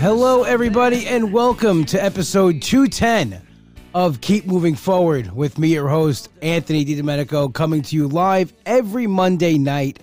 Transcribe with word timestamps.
Hello, 0.00 0.44
everybody, 0.44 1.06
and 1.06 1.30
welcome 1.30 1.84
to 1.84 2.02
episode 2.02 2.62
210 2.62 3.38
of 3.92 4.22
Keep 4.22 4.46
Moving 4.46 4.74
Forward 4.74 5.30
with 5.36 5.58
me, 5.58 5.74
your 5.74 5.90
host, 5.90 6.30
Anthony 6.40 6.86
DiDomenico, 6.86 7.52
coming 7.52 7.82
to 7.82 7.94
you 7.94 8.08
live 8.08 8.50
every 8.64 9.06
Monday 9.06 9.58
night, 9.58 10.02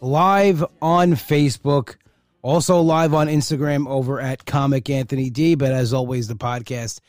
live 0.00 0.64
on 0.80 1.12
Facebook, 1.12 1.96
also 2.40 2.80
live 2.80 3.12
on 3.12 3.26
Instagram 3.26 3.86
over 3.86 4.18
at 4.18 4.46
Comic 4.46 4.88
Anthony 4.88 5.28
D. 5.28 5.56
But 5.56 5.72
as 5.72 5.92
always, 5.92 6.26
the 6.26 6.34
podcast 6.34 7.00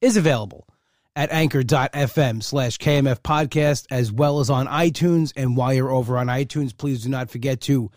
is 0.00 0.16
available 0.16 0.68
at 1.16 1.32
anchor.fm 1.32 2.40
slash 2.40 2.78
KMF 2.78 3.20
podcast, 3.22 3.86
as 3.90 4.12
well 4.12 4.38
as 4.38 4.48
on 4.48 4.68
iTunes. 4.68 5.32
And 5.34 5.56
while 5.56 5.74
you're 5.74 5.90
over 5.90 6.18
on 6.18 6.28
iTunes, 6.28 6.74
please 6.74 7.02
do 7.02 7.08
not 7.08 7.30
forget 7.30 7.60
to 7.62 7.90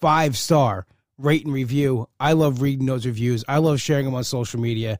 five 0.00 0.36
star 0.36 0.86
rate 1.18 1.44
and 1.44 1.52
review. 1.52 2.08
I 2.18 2.32
love 2.32 2.62
reading 2.62 2.86
those 2.86 3.04
reviews. 3.04 3.44
I 3.48 3.58
love 3.58 3.80
sharing 3.80 4.04
them 4.04 4.14
on 4.14 4.24
social 4.24 4.60
media 4.60 4.98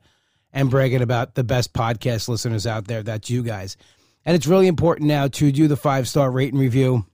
and 0.51 0.69
bragging 0.69 1.01
about 1.01 1.35
the 1.35 1.43
best 1.43 1.73
podcast 1.73 2.27
listeners 2.27 2.67
out 2.67 2.87
there. 2.87 3.01
That's 3.03 3.29
you 3.29 3.43
guys. 3.43 3.77
And 4.25 4.35
it's 4.35 4.47
really 4.47 4.67
important 4.67 5.07
now 5.07 5.27
to 5.27 5.51
do 5.51 5.67
the 5.67 5.77
five 5.77 6.07
star 6.07 6.29
rate 6.29 6.53
and 6.53 6.61
review 6.61 7.05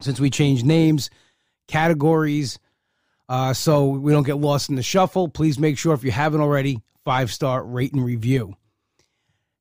since 0.00 0.20
we 0.20 0.30
changed 0.30 0.64
names, 0.66 1.10
categories, 1.66 2.58
uh, 3.28 3.52
so 3.54 3.86
we 3.86 4.12
don't 4.12 4.26
get 4.26 4.36
lost 4.36 4.68
in 4.68 4.76
the 4.76 4.82
shuffle. 4.82 5.28
Please 5.28 5.58
make 5.58 5.78
sure 5.78 5.94
if 5.94 6.04
you 6.04 6.10
haven't 6.10 6.40
already, 6.40 6.82
five 7.04 7.32
star 7.32 7.64
rate 7.64 7.92
and 7.92 8.04
review. 8.04 8.54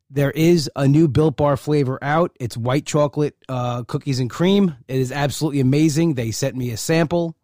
There 0.10 0.32
is 0.32 0.70
a 0.76 0.88
new 0.88 1.08
Built 1.08 1.38
Bar 1.38 1.58
flavor 1.58 1.98
out. 2.02 2.36
It's 2.40 2.56
white 2.56 2.86
chocolate 2.86 3.36
uh, 3.50 3.84
cookies 3.84 4.20
and 4.20 4.30
cream. 4.30 4.76
It 4.88 4.98
is 4.98 5.12
absolutely 5.12 5.62
amazing. 5.62 6.14
They 6.14 6.32
sent 6.32 6.56
me 6.56 6.72
a 6.72 6.78
sample. 6.78 7.36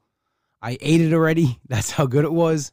I 0.62 0.78
ate 0.82 1.02
it 1.02 1.14
already. 1.14 1.60
That's 1.68 1.92
how 1.92 2.06
good 2.06 2.26
it 2.26 2.34
was. 2.34 2.72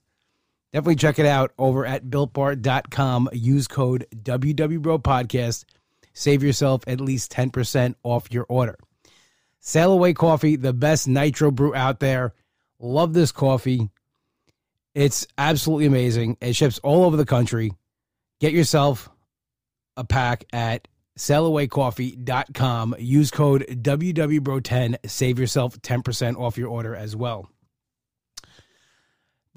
Definitely 0.73 0.97
check 0.97 1.19
it 1.19 1.27
out 1.27 1.53
over 1.59 1.87
at 1.87 2.07
builtbar.com. 2.07 3.31
Use 3.33 3.67
code 3.67 4.07
WWBRO 4.15 5.03
podcast. 5.03 5.65
Save 6.13 6.43
yourself 6.43 6.83
at 6.87 7.01
least 7.01 7.33
10% 7.33 7.95
off 8.03 8.33
your 8.33 8.45
order. 8.49 8.77
Sail 9.61 9.93
Away 9.93 10.13
Coffee, 10.13 10.57
the 10.57 10.73
best 10.73 11.09
nitro 11.09 11.51
brew 11.51 11.75
out 11.75 12.01
there. 12.01 12.35
Love 12.79 13.13
this 13.13 13.33
coffee. 13.33 13.89
It's 14.95 15.27
absolutely 15.37 15.87
amazing. 15.87 16.37
It 16.41 16.55
ships 16.55 16.79
all 16.81 17.05
over 17.05 17.17
the 17.17 17.25
country. 17.25 17.73
Get 18.41 18.53
yourself 18.53 19.09
a 19.97 20.05
pack 20.05 20.45
at 20.53 20.89
sailawaycoffee.com. 21.19 22.97
Use 22.99 23.31
code 23.31 23.67
WWBRO10. 23.69 25.09
Save 25.09 25.39
yourself 25.39 25.81
10% 25.81 26.37
off 26.37 26.59
your 26.59 26.69
order 26.69 26.95
as 26.95 27.17
well. 27.17 27.49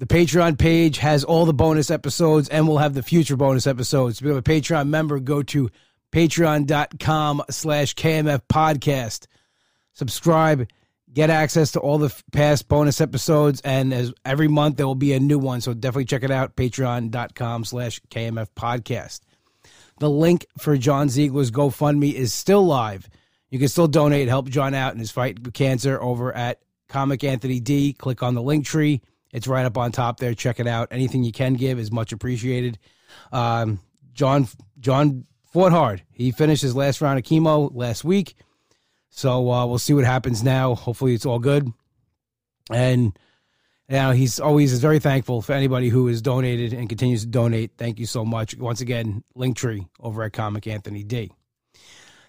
The 0.02 0.08
Patreon 0.08 0.58
page 0.58 0.98
has 0.98 1.22
all 1.22 1.46
the 1.46 1.54
bonus 1.54 1.88
episodes 1.88 2.48
and 2.48 2.66
we'll 2.66 2.78
have 2.78 2.94
the 2.94 3.04
future 3.04 3.36
bonus 3.36 3.68
episodes. 3.68 4.16
To 4.16 4.24
become 4.24 4.38
a 4.38 4.42
Patreon 4.42 4.88
member, 4.88 5.20
go 5.20 5.44
to 5.44 5.70
patreon.com 6.10 7.44
slash 7.50 7.94
KMF 7.94 8.40
podcast. 8.52 9.28
Subscribe, 9.92 10.66
get 11.12 11.30
access 11.30 11.70
to 11.70 11.78
all 11.78 11.98
the 11.98 12.12
past 12.32 12.66
bonus 12.66 13.00
episodes, 13.00 13.60
and 13.60 13.94
as 13.94 14.12
every 14.24 14.48
month 14.48 14.76
there 14.76 14.88
will 14.88 14.96
be 14.96 15.12
a 15.12 15.20
new 15.20 15.38
one. 15.38 15.60
So 15.60 15.72
definitely 15.72 16.06
check 16.06 16.24
it 16.24 16.32
out, 16.32 16.56
patreon.com 16.56 17.64
slash 17.64 18.00
KMF 18.10 18.48
podcast. 18.56 19.20
The 20.00 20.10
link 20.10 20.46
for 20.58 20.76
John 20.76 21.10
Ziegler's 21.10 21.52
GoFundMe 21.52 22.12
is 22.12 22.34
still 22.34 22.66
live. 22.66 23.08
You 23.50 23.60
can 23.60 23.68
still 23.68 23.86
donate, 23.86 24.26
help 24.26 24.48
John 24.48 24.74
out 24.74 24.94
in 24.94 24.98
his 24.98 25.12
fight 25.12 25.38
with 25.44 25.54
cancer 25.54 26.02
over 26.02 26.34
at 26.34 26.58
Comic 26.88 27.22
Anthony 27.22 27.60
D. 27.60 27.92
Click 27.92 28.24
on 28.24 28.34
the 28.34 28.42
link 28.42 28.66
tree 28.66 29.00
it's 29.32 29.46
right 29.48 29.64
up 29.64 29.78
on 29.78 29.92
top 29.92 30.18
there. 30.18 30.34
Check 30.34 30.60
it 30.60 30.66
out. 30.66 30.88
Anything 30.90 31.24
you 31.24 31.32
can 31.32 31.54
give 31.54 31.78
is 31.78 31.90
much 31.90 32.12
appreciated. 32.12 32.78
Um, 33.32 33.80
John 34.12 34.46
John 34.78 35.24
fought 35.52 35.72
hard. 35.72 36.02
He 36.12 36.30
finished 36.30 36.62
his 36.62 36.76
last 36.76 37.00
round 37.00 37.18
of 37.18 37.24
chemo 37.24 37.70
last 37.74 38.04
week. 38.04 38.34
So 39.10 39.50
uh, 39.50 39.66
we'll 39.66 39.78
see 39.78 39.94
what 39.94 40.04
happens 40.04 40.42
now. 40.42 40.74
Hopefully 40.74 41.14
it's 41.14 41.26
all 41.26 41.38
good. 41.38 41.70
And 42.70 43.16
you 43.88 43.96
know, 43.96 44.10
he's 44.12 44.40
always 44.40 44.72
is 44.72 44.80
very 44.80 44.98
thankful 44.98 45.42
for 45.42 45.52
anybody 45.52 45.88
who 45.88 46.06
has 46.06 46.22
donated 46.22 46.72
and 46.72 46.88
continues 46.88 47.22
to 47.22 47.26
donate. 47.26 47.72
Thank 47.76 47.98
you 47.98 48.06
so 48.06 48.24
much. 48.24 48.56
Once 48.56 48.80
again, 48.80 49.22
Linktree 49.36 49.86
over 50.00 50.22
at 50.22 50.32
Comic 50.32 50.66
Anthony 50.66 51.04
D. 51.04 51.30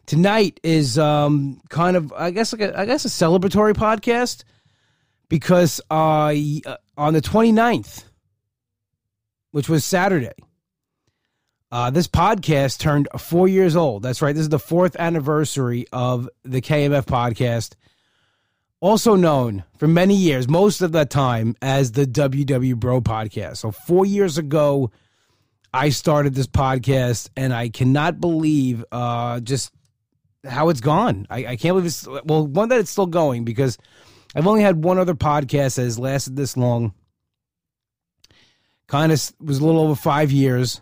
Tonight 0.05 0.59
is 0.63 0.97
um, 0.97 1.61
kind 1.69 1.95
of 1.95 2.11
I 2.11 2.31
guess 2.31 2.51
like 2.51 2.61
a, 2.61 2.77
I 2.77 2.85
guess 2.85 3.05
a 3.05 3.09
celebratory 3.09 3.73
podcast 3.73 4.43
because 5.33 5.81
uh, 5.89 6.31
on 6.95 7.13
the 7.15 7.19
29th, 7.19 8.03
which 9.49 9.67
was 9.67 9.83
Saturday, 9.83 10.35
uh, 11.71 11.89
this 11.89 12.07
podcast 12.07 12.77
turned 12.77 13.07
four 13.17 13.47
years 13.47 13.75
old. 13.75 14.03
That's 14.03 14.21
right. 14.21 14.35
This 14.35 14.43
is 14.43 14.49
the 14.49 14.59
fourth 14.59 14.95
anniversary 14.95 15.87
of 15.91 16.29
the 16.43 16.61
KMF 16.61 17.05
podcast, 17.05 17.73
also 18.79 19.15
known 19.15 19.63
for 19.79 19.87
many 19.87 20.15
years, 20.15 20.47
most 20.47 20.83
of 20.83 20.91
the 20.91 21.03
time, 21.03 21.55
as 21.63 21.93
the 21.93 22.05
WW 22.05 22.75
Bro 22.75 23.01
podcast. 23.01 23.57
So, 23.57 23.71
four 23.71 24.05
years 24.05 24.37
ago, 24.37 24.91
I 25.73 25.89
started 25.89 26.35
this 26.35 26.45
podcast, 26.45 27.31
and 27.35 27.55
I 27.55 27.69
cannot 27.69 28.21
believe 28.21 28.85
uh, 28.91 29.39
just 29.39 29.71
how 30.47 30.69
it's 30.69 30.81
gone. 30.81 31.25
I, 31.31 31.37
I 31.37 31.55
can't 31.55 31.73
believe 31.73 31.87
it's, 31.87 32.07
well, 32.23 32.45
one, 32.45 32.69
that 32.69 32.79
it's 32.81 32.91
still 32.91 33.07
going 33.07 33.45
because 33.45 33.79
I've 34.35 34.47
only 34.47 34.61
had 34.61 34.83
one 34.83 34.97
other 34.97 35.13
podcast 35.13 35.75
that 35.75 35.83
has 35.83 35.99
lasted 35.99 36.35
this 36.35 36.57
long. 36.57 36.93
Kind 38.87 39.11
of 39.11 39.31
was 39.39 39.59
a 39.59 39.65
little 39.65 39.81
over 39.81 39.95
five 39.95 40.31
years. 40.31 40.81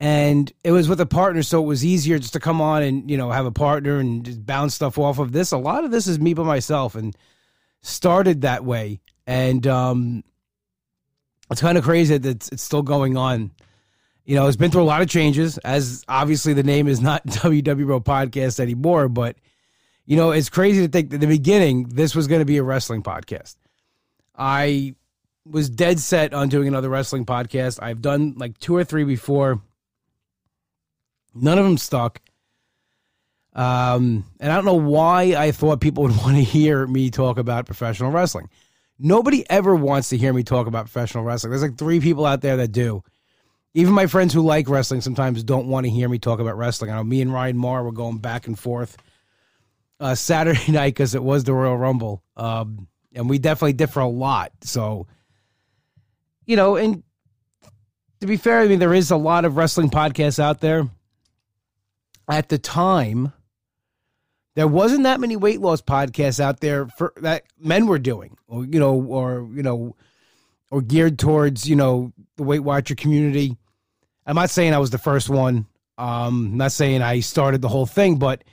And 0.00 0.52
it 0.64 0.72
was 0.72 0.88
with 0.88 1.00
a 1.00 1.06
partner, 1.06 1.44
so 1.44 1.62
it 1.62 1.66
was 1.66 1.84
easier 1.84 2.18
just 2.18 2.32
to 2.32 2.40
come 2.40 2.60
on 2.60 2.82
and, 2.82 3.08
you 3.08 3.16
know, 3.16 3.30
have 3.30 3.46
a 3.46 3.52
partner 3.52 4.00
and 4.00 4.24
just 4.24 4.44
bounce 4.44 4.74
stuff 4.74 4.98
off 4.98 5.20
of 5.20 5.30
this. 5.30 5.52
A 5.52 5.56
lot 5.56 5.84
of 5.84 5.92
this 5.92 6.08
is 6.08 6.18
me 6.18 6.34
by 6.34 6.42
myself 6.42 6.96
and 6.96 7.16
started 7.82 8.40
that 8.40 8.64
way. 8.64 9.00
And 9.26 9.64
um 9.66 10.24
it's 11.52 11.60
kind 11.60 11.78
of 11.78 11.84
crazy 11.84 12.16
that 12.16 12.28
it's, 12.28 12.48
it's 12.48 12.62
still 12.62 12.82
going 12.82 13.16
on. 13.16 13.52
You 14.24 14.36
know, 14.36 14.46
it's 14.46 14.56
been 14.56 14.70
through 14.70 14.82
a 14.82 14.84
lot 14.84 15.02
of 15.02 15.08
changes, 15.08 15.58
as 15.58 16.04
obviously 16.08 16.54
the 16.54 16.62
name 16.62 16.88
is 16.88 17.00
not 17.00 17.24
WWBro 17.26 18.04
Podcast 18.04 18.58
anymore, 18.58 19.08
but 19.08 19.36
you 20.04 20.16
know, 20.16 20.32
it's 20.32 20.48
crazy 20.48 20.84
to 20.84 20.88
think 20.90 21.10
that 21.10 21.18
the 21.18 21.26
beginning 21.26 21.84
this 21.84 22.14
was 22.14 22.26
going 22.26 22.40
to 22.40 22.44
be 22.44 22.56
a 22.56 22.62
wrestling 22.62 23.02
podcast. 23.02 23.56
I 24.36 24.94
was 25.44 25.68
dead 25.68 26.00
set 26.00 26.34
on 26.34 26.48
doing 26.48 26.68
another 26.68 26.88
wrestling 26.88 27.24
podcast. 27.24 27.82
I've 27.82 28.02
done 28.02 28.34
like 28.36 28.58
two 28.58 28.76
or 28.76 28.84
three 28.84 29.04
before. 29.04 29.60
None 31.34 31.58
of 31.58 31.64
them 31.64 31.78
stuck. 31.78 32.20
Um, 33.54 34.24
and 34.40 34.50
I 34.50 34.54
don't 34.54 34.64
know 34.64 34.74
why 34.74 35.34
I 35.36 35.52
thought 35.52 35.80
people 35.80 36.02
would 36.04 36.16
want 36.16 36.36
to 36.36 36.42
hear 36.42 36.86
me 36.86 37.10
talk 37.10 37.38
about 37.38 37.66
professional 37.66 38.10
wrestling. 38.10 38.48
Nobody 38.98 39.48
ever 39.50 39.74
wants 39.74 40.10
to 40.10 40.16
hear 40.16 40.32
me 40.32 40.42
talk 40.42 40.66
about 40.66 40.84
professional 40.84 41.24
wrestling. 41.24 41.50
There's 41.50 41.62
like 41.62 41.78
three 41.78 42.00
people 42.00 42.24
out 42.24 42.40
there 42.40 42.56
that 42.58 42.72
do. 42.72 43.02
Even 43.74 43.94
my 43.94 44.06
friends 44.06 44.34
who 44.34 44.42
like 44.42 44.68
wrestling 44.68 45.00
sometimes 45.00 45.42
don't 45.42 45.66
want 45.66 45.86
to 45.86 45.90
hear 45.90 46.08
me 46.08 46.18
talk 46.18 46.40
about 46.40 46.58
wrestling. 46.58 46.90
I 46.90 46.96
know 46.96 47.04
me 47.04 47.22
and 47.22 47.32
Ryan 47.32 47.56
Marr 47.56 47.82
were 47.82 47.92
going 47.92 48.18
back 48.18 48.46
and 48.46 48.58
forth 48.58 48.96
uh, 50.02 50.14
Saturday 50.16 50.60
night 50.72 50.94
because 50.94 51.14
it 51.14 51.22
was 51.22 51.44
the 51.44 51.54
Royal 51.54 51.78
Rumble. 51.78 52.22
Um, 52.36 52.88
and 53.14 53.30
we 53.30 53.38
definitely 53.38 53.74
differ 53.74 54.00
a 54.00 54.08
lot. 54.08 54.52
So, 54.62 55.06
you 56.44 56.56
know, 56.56 56.76
and 56.76 57.02
to 58.20 58.26
be 58.26 58.36
fair, 58.36 58.60
I 58.60 58.68
mean, 58.68 58.80
there 58.80 58.94
is 58.94 59.10
a 59.10 59.16
lot 59.16 59.44
of 59.44 59.56
wrestling 59.56 59.90
podcasts 59.90 60.38
out 60.38 60.60
there. 60.60 60.88
At 62.28 62.48
the 62.48 62.58
time, 62.58 63.32
there 64.54 64.68
wasn't 64.68 65.04
that 65.04 65.20
many 65.20 65.36
weight 65.36 65.60
loss 65.60 65.82
podcasts 65.82 66.40
out 66.40 66.60
there 66.60 66.88
for 66.88 67.12
that 67.16 67.44
men 67.58 67.86
were 67.86 67.98
doing, 67.98 68.36
or 68.46 68.64
you 68.64 68.78
know, 68.78 68.94
or 68.94 69.48
you 69.52 69.62
know, 69.62 69.96
or 70.70 70.82
geared 70.82 71.18
towards 71.18 71.68
you 71.68 71.74
know 71.74 72.12
the 72.36 72.44
Weight 72.44 72.60
Watcher 72.60 72.94
community. 72.94 73.56
I'm 74.24 74.36
not 74.36 74.50
saying 74.50 74.72
I 74.72 74.78
was 74.78 74.90
the 74.90 74.98
first 74.98 75.28
one. 75.28 75.66
Um, 75.98 76.52
I'm 76.52 76.56
not 76.56 76.72
saying 76.72 77.02
I 77.02 77.20
started 77.20 77.60
the 77.60 77.68
whole 77.68 77.86
thing, 77.86 78.18
but 78.18 78.44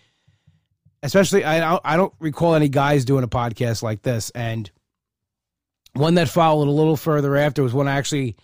especially 1.04 1.44
I 1.44 1.80
I 1.84 1.98
don't 1.98 2.13
recall 2.19 2.56
any 2.56 2.69
guys 2.69 3.06
doing 3.06 3.24
a 3.24 3.28
podcast 3.28 3.81
like 3.84 4.01
this. 4.01 4.30
And 4.31 4.69
one 5.94 6.16
that 6.16 6.30
followed 6.30 6.68
a 6.68 6.72
little 6.72 6.98
further 6.98 7.36
after 7.36 7.63
was 7.63 7.74
one 7.74 7.88
actually 7.88 8.36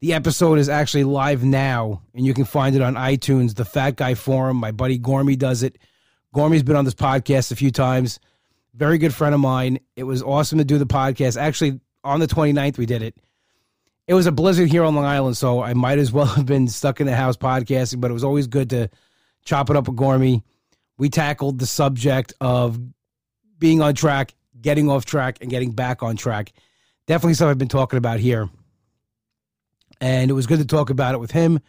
the 0.00 0.12
episode 0.12 0.58
is 0.58 0.68
actually 0.68 1.04
live 1.04 1.42
now, 1.42 2.02
and 2.14 2.26
you 2.26 2.34
can 2.34 2.44
find 2.44 2.76
it 2.76 2.82
on 2.82 2.94
iTunes. 2.94 3.54
The 3.54 3.64
Fat 3.64 3.96
Guy 3.96 4.14
Forum. 4.14 4.58
My 4.58 4.70
buddy 4.70 4.98
Gormy 4.98 5.38
does 5.38 5.62
it. 5.62 5.78
Gormy's 6.34 6.62
been 6.62 6.76
on 6.76 6.84
this 6.84 6.94
podcast 6.94 7.50
a 7.50 7.56
few 7.56 7.70
times. 7.70 8.20
Very 8.74 8.98
good 8.98 9.14
friend 9.14 9.34
of 9.34 9.40
mine. 9.40 9.78
It 9.96 10.02
was 10.02 10.22
awesome 10.22 10.58
to 10.58 10.64
do 10.64 10.76
the 10.76 10.86
podcast. 10.86 11.40
Actually, 11.40 11.80
on 12.04 12.20
the 12.20 12.26
29th, 12.26 12.76
we 12.76 12.84
did 12.84 13.00
it. 13.00 13.16
It 14.06 14.12
was 14.12 14.26
a 14.26 14.32
blizzard 14.32 14.68
here 14.68 14.84
on 14.84 14.94
Long 14.94 15.06
Island, 15.06 15.36
so 15.38 15.62
I 15.62 15.72
might 15.72 15.98
as 15.98 16.12
well 16.12 16.26
have 16.36 16.46
been 16.46 16.68
stuck 16.68 17.00
in 17.00 17.06
the 17.06 17.16
house 17.16 17.38
podcasting, 17.38 18.00
but 18.00 18.10
it 18.10 18.14
was 18.14 18.24
always 18.24 18.46
good 18.46 18.68
to 18.70 18.90
chop 19.44 19.70
it 19.70 19.76
up 19.76 19.88
with 19.88 19.96
Gormy 19.96 20.42
we 20.98 21.08
tackled 21.08 21.58
the 21.58 21.66
subject 21.66 22.34
of 22.40 22.78
being 23.58 23.80
on 23.80 23.94
track, 23.94 24.34
getting 24.60 24.90
off 24.90 25.04
track, 25.04 25.38
and 25.40 25.50
getting 25.50 25.72
back 25.72 26.02
on 26.02 26.16
track. 26.16 26.52
Definitely 27.06 27.34
something 27.34 27.50
I've 27.50 27.58
been 27.58 27.68
talking 27.68 27.98
about 27.98 28.18
here 28.18 28.48
And 30.00 30.30
it 30.30 30.34
was 30.34 30.46
good 30.46 30.58
to 30.58 30.66
talk 30.66 30.90
about 30.90 31.14
it 31.14 31.18
with 31.18 31.30
him 31.30 31.60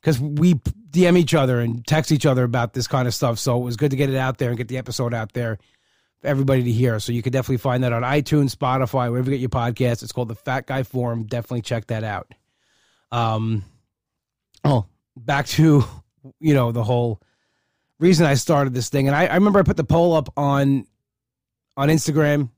because 0.00 0.20
we 0.20 0.54
DM 0.90 1.16
each 1.16 1.34
other 1.34 1.60
and 1.60 1.84
text 1.86 2.12
each 2.12 2.26
other 2.26 2.44
about 2.44 2.72
this 2.72 2.86
kind 2.86 3.08
of 3.08 3.14
stuff. 3.14 3.38
So 3.38 3.60
it 3.60 3.64
was 3.64 3.76
good 3.76 3.90
to 3.90 3.96
get 3.96 4.10
it 4.10 4.16
out 4.16 4.38
there 4.38 4.50
and 4.50 4.58
get 4.58 4.68
the 4.68 4.78
episode 4.78 5.12
out 5.12 5.32
there 5.32 5.58
for 6.20 6.28
everybody 6.28 6.62
to 6.62 6.70
hear. 6.70 7.00
So 7.00 7.12
you 7.12 7.22
can 7.22 7.32
definitely 7.32 7.56
find 7.58 7.82
that 7.82 7.92
on 7.92 8.02
iTunes, 8.02 8.54
Spotify, 8.54 9.10
wherever 9.10 9.30
you 9.30 9.36
get 9.36 9.40
your 9.40 9.48
podcast. 9.48 10.02
It's 10.02 10.12
called 10.12 10.28
the 10.28 10.36
Fat 10.36 10.66
Guy 10.66 10.84
Forum. 10.84 11.24
Definitely 11.24 11.62
check 11.62 11.88
that 11.88 12.04
out. 12.04 12.32
Um, 13.10 13.64
oh, 14.64 14.86
back 15.16 15.46
to 15.46 15.84
you 16.40 16.54
know 16.54 16.72
the 16.72 16.84
whole 16.84 17.20
reason 18.04 18.26
I 18.26 18.34
started 18.34 18.74
this 18.74 18.90
thing, 18.90 19.08
and 19.08 19.16
I, 19.16 19.26
I 19.26 19.34
remember 19.34 19.58
I 19.58 19.62
put 19.62 19.76
the 19.76 19.84
poll 19.84 20.14
up 20.14 20.28
on 20.36 20.86
on 21.76 21.88
Instagram. 21.88 22.42
It 22.42 22.48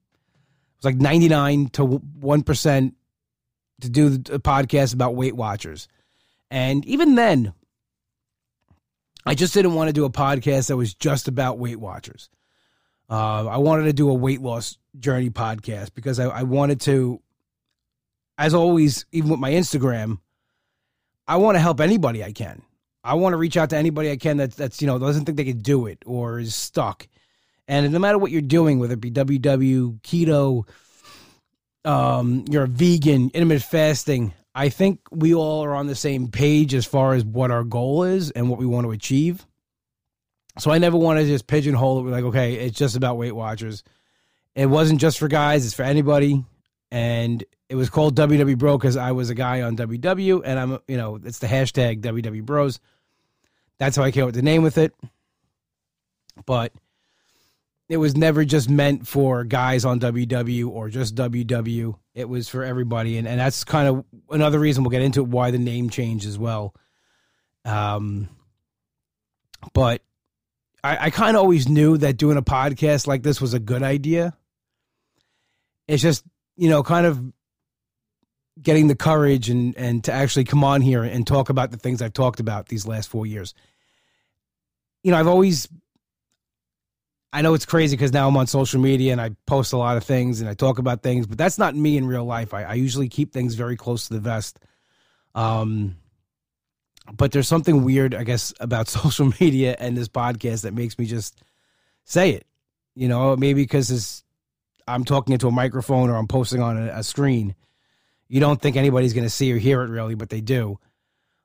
was 0.78 0.84
like 0.84 0.96
ninety 0.96 1.28
nine 1.28 1.69
to 1.70 1.84
one 1.84 2.43
percent 2.43 2.96
to 3.81 3.88
do 3.88 4.10
the 4.10 4.40
podcast 4.40 4.93
about 4.93 5.14
Weight 5.14 5.37
Watchers. 5.37 5.88
And 6.50 6.84
even 6.84 7.14
then, 7.14 7.52
I 9.25 9.34
just 9.34 9.54
didn't 9.54 9.75
want 9.75 9.88
to 9.88 9.93
do 9.93 10.04
a 10.04 10.10
podcast 10.10 10.69
that 10.69 10.76
was 10.76 10.94
just 10.94 11.28
about 11.28 11.58
Weight 11.58 11.78
Watchers. 11.81 12.28
Uh, 13.08 13.46
I 13.46 13.58
wanted 13.58 13.84
to 13.84 13.93
do 13.93 14.10
a 14.10 14.14
weight 14.14 14.40
loss 14.40 14.78
journey 14.98 15.31
podcast 15.31 15.94
because 15.94 16.19
I, 16.19 16.26
I 16.26 16.43
wanted 16.43 16.81
to, 16.82 17.22
as 18.37 18.52
always, 18.52 19.06
even 19.12 19.31
with 19.31 19.38
my 19.38 19.52
Instagram, 19.52 20.19
I 21.28 21.37
want 21.37 21.54
to 21.54 21.60
help 21.60 21.81
anybody 21.81 22.25
I 22.25 22.32
can. 22.32 22.62
I 23.06 23.14
want 23.14 23.32
to 23.32 23.37
reach 23.37 23.56
out 23.56 23.70
to 23.70 23.76
anybody 23.76 24.11
I 24.11 24.17
can 24.17 24.37
that's 24.37 24.56
that's 24.56 24.81
you 24.81 24.87
know 24.87 24.99
doesn't 24.99 25.25
think 25.25 25.37
they 25.37 25.44
can 25.44 25.61
do 25.61 25.87
it 25.87 26.03
or 26.05 26.41
is 26.41 26.55
stuck. 26.55 27.06
And 27.69 27.93
no 27.93 27.99
matter 27.99 28.19
what 28.19 28.31
you're 28.31 28.43
doing, 28.43 28.79
whether 28.79 28.94
it 28.94 29.00
be 29.00 29.11
WW, 29.11 30.00
keto, 30.03 30.69
um, 31.85 32.44
you're 32.49 32.64
a 32.64 32.69
vegan, 32.69 33.31
intermittent 33.35 33.69
fasting, 33.69 34.35
I 34.55 34.69
think 34.69 35.00
we 35.11 35.35
all 35.35 35.64
are 35.64 35.75
on 35.75 35.87
the 35.87 35.94
same 35.94 36.29
page 36.29 36.75
as 36.75 36.87
far 36.87 37.14
as 37.14 37.25
what 37.25 37.50
our 37.50 37.64
goal 37.64 38.05
is 38.05 38.31
and 38.31 38.49
what 38.49 38.58
we 38.58 38.67
want 38.67 38.87
to 38.87 38.93
achieve. 38.93 39.44
So 40.58 40.70
I 40.70 40.79
never 40.79 40.97
want 40.97 41.19
to 41.19 41.26
just 41.26 41.47
pigeonhole 41.47 42.06
it 42.06 42.11
like, 42.11 42.25
okay, 42.25 42.55
it's 42.55 42.79
just 42.79 42.97
about 42.97 43.19
Weight 43.19 43.35
Watchers. 43.35 43.82
It 44.55 44.67
wasn't 44.67 45.00
just 45.00 45.19
for 45.19 45.29
guys, 45.29 45.67
it's 45.67 45.75
for 45.75 45.82
anybody. 45.82 46.44
And 46.91 47.44
it 47.69 47.75
was 47.75 47.91
called 47.91 48.17
WW 48.17 48.56
Bro 48.56 48.79
because 48.79 48.97
I 48.97 49.12
was 49.12 49.29
a 49.29 49.35
guy 49.35 49.62
on 49.62 49.76
WW 49.76 50.43
and 50.44 50.58
I'm, 50.58 50.79
you 50.88 50.97
know, 50.97 51.17
it's 51.23 51.41
the 51.41 51.49
hashtag 51.49 52.00
WW 52.00 52.43
Bros. 52.43 52.81
That's 53.78 53.96
how 53.96 54.02
I 54.02 54.11
came 54.11 54.23
up 54.25 54.28
with 54.28 54.34
the 54.37 54.43
name 54.43 54.62
with 54.62 54.78
it. 54.78 54.94
But 56.44 56.73
it 57.88 57.99
was 57.99 58.17
never 58.17 58.44
just 58.44 58.69
meant 58.69 59.06
for 59.06 59.44
guys 59.44 59.84
on 59.84 60.00
WW 60.00 60.69
or 60.69 60.88
just 60.88 61.14
WW. 61.14 61.94
It 62.14 62.28
was 62.28 62.49
for 62.49 62.64
everybody, 62.64 63.19
and 63.19 63.28
and 63.28 63.38
that's 63.38 63.64
kind 63.64 63.88
of 63.88 64.05
another 64.31 64.58
reason 64.58 64.82
we'll 64.82 64.90
get 64.90 65.02
into 65.02 65.23
why 65.23 65.50
the 65.50 65.58
name 65.58 65.90
changed 65.90 66.26
as 66.26 66.38
well. 66.38 66.75
Um, 67.64 68.28
but 69.73 70.02
I, 70.82 71.06
I 71.06 71.11
kind 71.11 71.37
of 71.37 71.43
always 71.43 71.69
knew 71.69 71.96
that 71.99 72.17
doing 72.17 72.37
a 72.37 72.43
podcast 72.43 73.06
like 73.06 73.22
this 73.22 73.40
was 73.40 73.55
a 73.55 73.61
good 73.61 73.82
idea. 73.82 74.37
It's 75.87 76.02
just 76.02 76.25
you 76.56 76.69
know 76.69 76.82
kind 76.82 77.06
of 77.06 77.22
getting 78.61 78.88
the 78.88 78.97
courage 78.97 79.50
and 79.50 79.76
and 79.76 80.05
to 80.05 80.12
actually 80.12 80.44
come 80.44 80.64
on 80.64 80.81
here 80.81 81.03
and 81.03 81.26
talk 81.26 81.49
about 81.50 81.70
the 81.70 81.76
things 81.76 82.00
I've 82.00 82.12
talked 82.12 82.41
about 82.41 82.69
these 82.69 82.87
last 82.87 83.08
four 83.08 83.26
years. 83.26 83.55
You 85.03 85.12
know, 85.12 85.19
I've 85.19 85.29
always 85.29 85.69
I 87.32 87.43
know 87.43 87.55
it's 87.55 87.67
crazy 87.67 87.97
because 87.97 88.12
now 88.12 88.29
I'm 88.29 88.37
on 88.37 88.47
social 88.47 88.81
media 88.81 89.12
and 89.12 89.20
I 89.20 89.31
post 89.47 89.73
a 89.73 89.76
lot 89.76 89.97
of 89.97 90.05
things 90.05 90.41
and 90.41 90.49
I 90.49 90.55
talk 90.55 90.79
about 90.79 91.03
things, 91.03 91.26
but 91.26 91.37
that's 91.37 91.58
not 91.58 91.76
me 91.76 91.97
in 91.99 92.06
real 92.06 92.25
life. 92.25 92.55
I, 92.55 92.62
I 92.62 92.75
usually 92.75 93.08
keep 93.08 93.32
things 93.32 93.55
very 93.55 93.76
close 93.76 94.08
to 94.08 94.14
the 94.14 94.20
vest. 94.20 94.58
Um, 95.35 95.97
but 97.12 97.32
there's 97.32 97.47
something 97.47 97.85
weird, 97.85 98.14
I 98.14 98.25
guess, 98.25 98.55
about 98.58 98.88
social 98.88 99.32
media 99.41 99.76
and 99.79 99.97
this 99.97 100.08
podcast 100.08 100.62
that 100.62 100.73
makes 100.73 100.99
me 100.99 101.05
just 101.05 101.43
say 102.05 102.31
it. 102.31 102.47
You 102.94 103.08
know, 103.08 103.37
maybe 103.37 103.62
because 103.62 104.25
I'm 104.88 105.05
talking 105.05 105.35
into 105.35 105.49
a 105.49 105.53
microphone 105.53 106.08
or 106.08 106.17
I'm 106.17 106.29
posting 106.29 106.62
on 106.62 106.88
a, 106.88 106.93
a 106.94 107.03
screen. 107.03 107.55
You 108.28 108.40
don't 108.40 108.61
think 108.61 108.76
anybody's 108.76 109.12
going 109.12 109.25
to 109.25 109.31
see 109.31 109.52
or 109.52 109.56
hear 109.56 109.82
it 109.82 109.90
really, 109.90 110.14
but 110.14 110.31
they 110.31 110.40
do. 110.40 110.78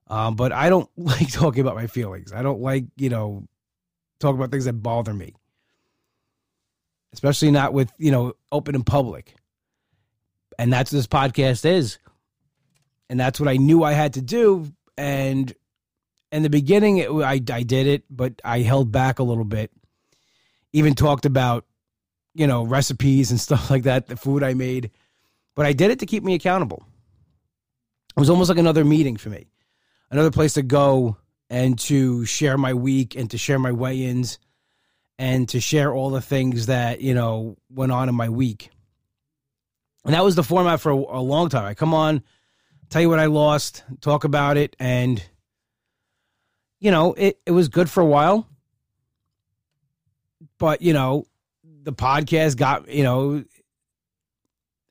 Um, 0.08 0.36
but 0.36 0.52
I 0.52 0.70
don't 0.70 0.90
like 0.98 1.32
talking 1.32 1.62
about 1.62 1.76
my 1.76 1.88
feelings. 1.88 2.34
I 2.34 2.42
don't 2.42 2.62
like, 2.62 2.86
you 2.98 3.10
know, 3.10 3.48
talk 4.20 4.36
about 4.36 4.52
things 4.52 4.66
that 4.66 4.74
bother 4.74 5.14
me 5.14 5.36
especially 7.14 7.52
not 7.52 7.74
with, 7.74 7.92
you 7.98 8.12
know, 8.12 8.34
open 8.52 8.76
in 8.76 8.84
public. 8.84 9.36
And 10.58 10.72
that's 10.72 10.92
what 10.92 10.98
this 10.98 11.08
podcast 11.08 11.66
is. 11.66 11.98
And 13.10 13.20
that's 13.20 13.40
what 13.40 13.50
I 13.50 13.58
knew 13.58 13.84
I 13.84 13.94
had 13.94 14.14
to 14.14 14.22
do. 14.22 14.72
And 14.98 15.54
in 16.32 16.44
the 16.44 16.50
beginning, 16.50 16.98
it, 16.98 17.10
I, 17.10 17.42
I 17.52 17.64
did 17.64 17.88
it, 17.88 18.04
but 18.10 18.42
I 18.44 18.60
held 18.60 18.92
back 18.92 19.20
a 19.20 19.24
little 19.24 19.44
bit. 19.44 19.72
Even 20.74 20.96
talked 20.96 21.26
about, 21.26 21.66
you 22.34 22.48
know, 22.48 22.64
recipes 22.64 23.32
and 23.32 23.40
stuff 23.40 23.70
like 23.70 23.84
that, 23.84 24.08
the 24.08 24.16
food 24.16 24.44
I 24.44 24.54
made. 24.54 24.92
But 25.56 25.66
I 25.66 25.74
did 25.74 25.92
it 25.92 26.00
to 26.00 26.06
keep 26.06 26.24
me 26.24 26.34
accountable. 26.34 26.86
It 28.16 28.20
was 28.20 28.30
almost 28.30 28.50
like 28.50 28.58
another 28.58 28.86
meeting 28.86 29.18
for 29.18 29.30
me, 29.30 29.48
another 30.10 30.32
place 30.32 30.54
to 30.54 30.62
go 30.62 31.18
and 31.50 31.78
to 31.80 32.26
share 32.26 32.58
my 32.58 32.74
week 32.74 33.16
and 33.16 33.30
to 33.32 33.38
share 33.38 33.60
my 33.60 33.72
weigh 33.72 34.04
ins 34.04 34.40
and 35.18 35.48
to 35.50 35.60
share 35.60 35.94
all 35.94 36.10
the 36.10 36.22
things 36.22 36.66
that, 36.66 37.02
you 37.02 37.14
know, 37.14 37.58
went 37.70 37.92
on 37.92 38.10
in 38.10 38.16
my 38.16 38.30
week. 38.30 38.70
And 40.04 40.14
that 40.14 40.24
was 40.24 40.36
the 40.36 40.44
format 40.44 40.82
for 40.82 40.90
a, 40.90 41.22
long 41.22 41.50
time. 41.50 41.66
I 41.66 41.74
come 41.74 41.94
on, 41.94 42.24
tell 42.90 43.02
you 43.02 43.10
what 43.10 43.20
I 43.20 43.28
lost, 43.28 43.84
talk 44.02 44.24
about 44.24 44.58
it, 44.58 44.76
and 44.80 45.24
you 46.80 46.90
know, 46.90 47.14
it, 47.14 47.40
it 47.46 47.52
was 47.52 47.70
good 47.70 47.90
for 47.90 48.02
a 48.02 48.06
while. 48.06 48.48
But, 50.58 50.82
you 50.82 50.94
know, 50.94 51.26
the 51.64 51.94
podcast 51.94 52.58
got, 52.58 52.90
you 52.90 53.04
know, 53.04 53.44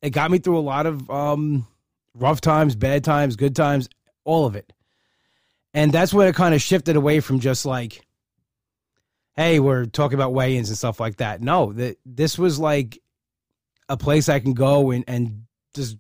it 0.02 0.10
got 0.10 0.30
me 0.30 0.38
through 0.38 0.58
a 0.58 0.60
lot 0.60 0.86
of 0.86 1.08
um 1.10 1.66
rough 2.14 2.40
times, 2.40 2.74
bad 2.74 3.04
times, 3.04 3.36
good 3.36 3.54
times, 3.54 3.88
all 4.24 4.46
of 4.46 4.56
it. 4.56 4.72
And 5.72 5.92
that's 5.92 6.12
when 6.12 6.26
it 6.26 6.34
kind 6.34 6.54
of 6.54 6.60
shifted 6.60 6.96
away 6.96 7.20
from 7.20 7.40
just 7.40 7.64
like 7.64 8.04
hey, 9.36 9.58
we're 9.58 9.86
talking 9.86 10.16
about 10.16 10.34
weigh-ins 10.34 10.68
and 10.68 10.76
stuff 10.76 11.00
like 11.00 11.16
that. 11.16 11.40
No, 11.40 11.72
that 11.72 11.96
this 12.04 12.38
was 12.38 12.58
like 12.58 12.98
a 13.88 13.96
place 13.96 14.28
I 14.28 14.38
can 14.38 14.52
go 14.52 14.90
and 14.90 15.04
and 15.08 15.44
just 15.74 15.96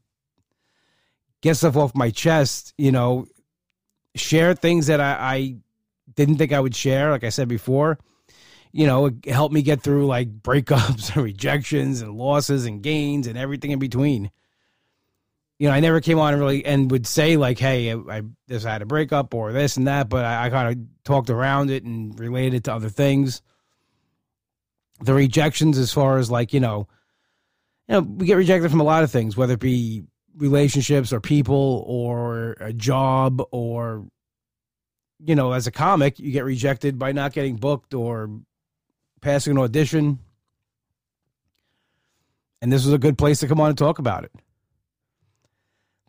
get 1.40 1.56
stuff 1.56 1.76
off 1.76 1.94
my 1.94 2.10
chest. 2.10 2.74
You 2.76 2.92
know, 2.92 3.26
share 4.14 4.54
things 4.54 4.88
that 4.88 5.00
I, 5.00 5.16
I 5.20 5.56
didn't 6.14 6.36
think 6.36 6.52
I 6.52 6.60
would 6.60 6.74
share. 6.74 7.10
Like 7.10 7.24
I 7.24 7.30
said 7.30 7.48
before, 7.48 7.98
you 8.72 8.86
know, 8.86 9.06
it 9.06 9.26
helped 9.26 9.54
me 9.54 9.62
get 9.62 9.82
through 9.82 10.06
like 10.06 10.42
breakups 10.42 11.10
and 11.14 11.24
rejections 11.24 12.00
and 12.00 12.14
losses 12.14 12.66
and 12.66 12.82
gains 12.82 13.26
and 13.26 13.38
everything 13.38 13.70
in 13.70 13.78
between 13.78 14.30
you 15.60 15.68
know, 15.68 15.74
I 15.74 15.80
never 15.80 16.00
came 16.00 16.18
on 16.18 16.38
really 16.38 16.64
and 16.64 16.90
would 16.90 17.06
say 17.06 17.36
like, 17.36 17.58
"Hey, 17.58 17.92
I 17.92 18.22
just 18.48 18.64
had 18.64 18.80
a 18.80 18.86
breakup 18.86 19.34
or 19.34 19.52
this 19.52 19.76
and 19.76 19.86
that," 19.86 20.08
but 20.08 20.24
I, 20.24 20.46
I 20.46 20.50
kind 20.50 20.68
of 20.68 20.86
talked 21.04 21.28
around 21.28 21.70
it 21.70 21.84
and 21.84 22.18
related 22.18 22.54
it 22.54 22.64
to 22.64 22.72
other 22.72 22.88
things. 22.88 23.42
The 25.02 25.12
rejections, 25.12 25.76
as 25.76 25.92
far 25.92 26.16
as 26.16 26.30
like 26.30 26.54
you 26.54 26.60
know, 26.60 26.88
you 27.88 27.92
know, 27.92 28.00
we 28.00 28.24
get 28.24 28.38
rejected 28.38 28.70
from 28.70 28.80
a 28.80 28.84
lot 28.84 29.04
of 29.04 29.10
things, 29.10 29.36
whether 29.36 29.52
it 29.52 29.60
be 29.60 30.04
relationships 30.34 31.12
or 31.12 31.20
people 31.20 31.84
or 31.86 32.52
a 32.58 32.72
job 32.72 33.42
or 33.50 34.06
you 35.22 35.34
know, 35.34 35.52
as 35.52 35.66
a 35.66 35.70
comic, 35.70 36.18
you 36.18 36.32
get 36.32 36.44
rejected 36.46 36.98
by 36.98 37.12
not 37.12 37.34
getting 37.34 37.56
booked 37.56 37.92
or 37.92 38.30
passing 39.20 39.52
an 39.52 39.58
audition. 39.58 40.18
And 42.62 42.72
this 42.72 42.84
was 42.84 42.92
a 42.92 42.98
good 42.98 43.16
place 43.16 43.40
to 43.40 43.48
come 43.48 43.60
on 43.60 43.70
and 43.70 43.78
talk 43.78 43.98
about 43.98 44.24
it 44.24 44.32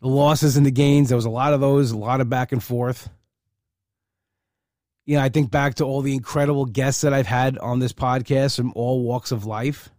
the 0.02 0.08
losses 0.08 0.56
and 0.56 0.66
the 0.66 0.70
gains. 0.70 1.08
There 1.08 1.16
was 1.16 1.24
a 1.24 1.30
lot 1.30 1.54
of 1.54 1.60
those, 1.60 1.92
a 1.92 1.96
lot 1.96 2.20
of 2.20 2.28
back 2.28 2.52
and 2.52 2.62
forth. 2.62 3.08
You 5.06 5.16
know, 5.16 5.22
I 5.22 5.28
think 5.28 5.50
back 5.50 5.76
to 5.76 5.84
all 5.84 6.02
the 6.02 6.14
incredible 6.14 6.66
guests 6.66 7.02
that 7.02 7.14
I've 7.14 7.26
had 7.26 7.56
on 7.58 7.78
this 7.78 7.92
podcast 7.92 8.56
from 8.56 8.72
all 8.74 9.02
walks 9.02 9.32
of 9.32 9.46
life. 9.46 9.90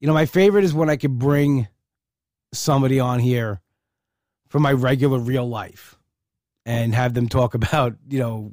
You 0.00 0.06
know, 0.06 0.14
my 0.14 0.26
favorite 0.26 0.64
is 0.64 0.72
when 0.72 0.88
I 0.88 0.96
could 0.96 1.18
bring 1.18 1.68
somebody 2.52 3.00
on 3.00 3.18
here 3.18 3.60
from 4.48 4.62
my 4.62 4.72
regular 4.72 5.18
real 5.18 5.48
life 5.48 5.98
and 6.64 6.94
have 6.94 7.14
them 7.14 7.28
talk 7.28 7.54
about, 7.54 7.94
you 8.08 8.20
know, 8.20 8.52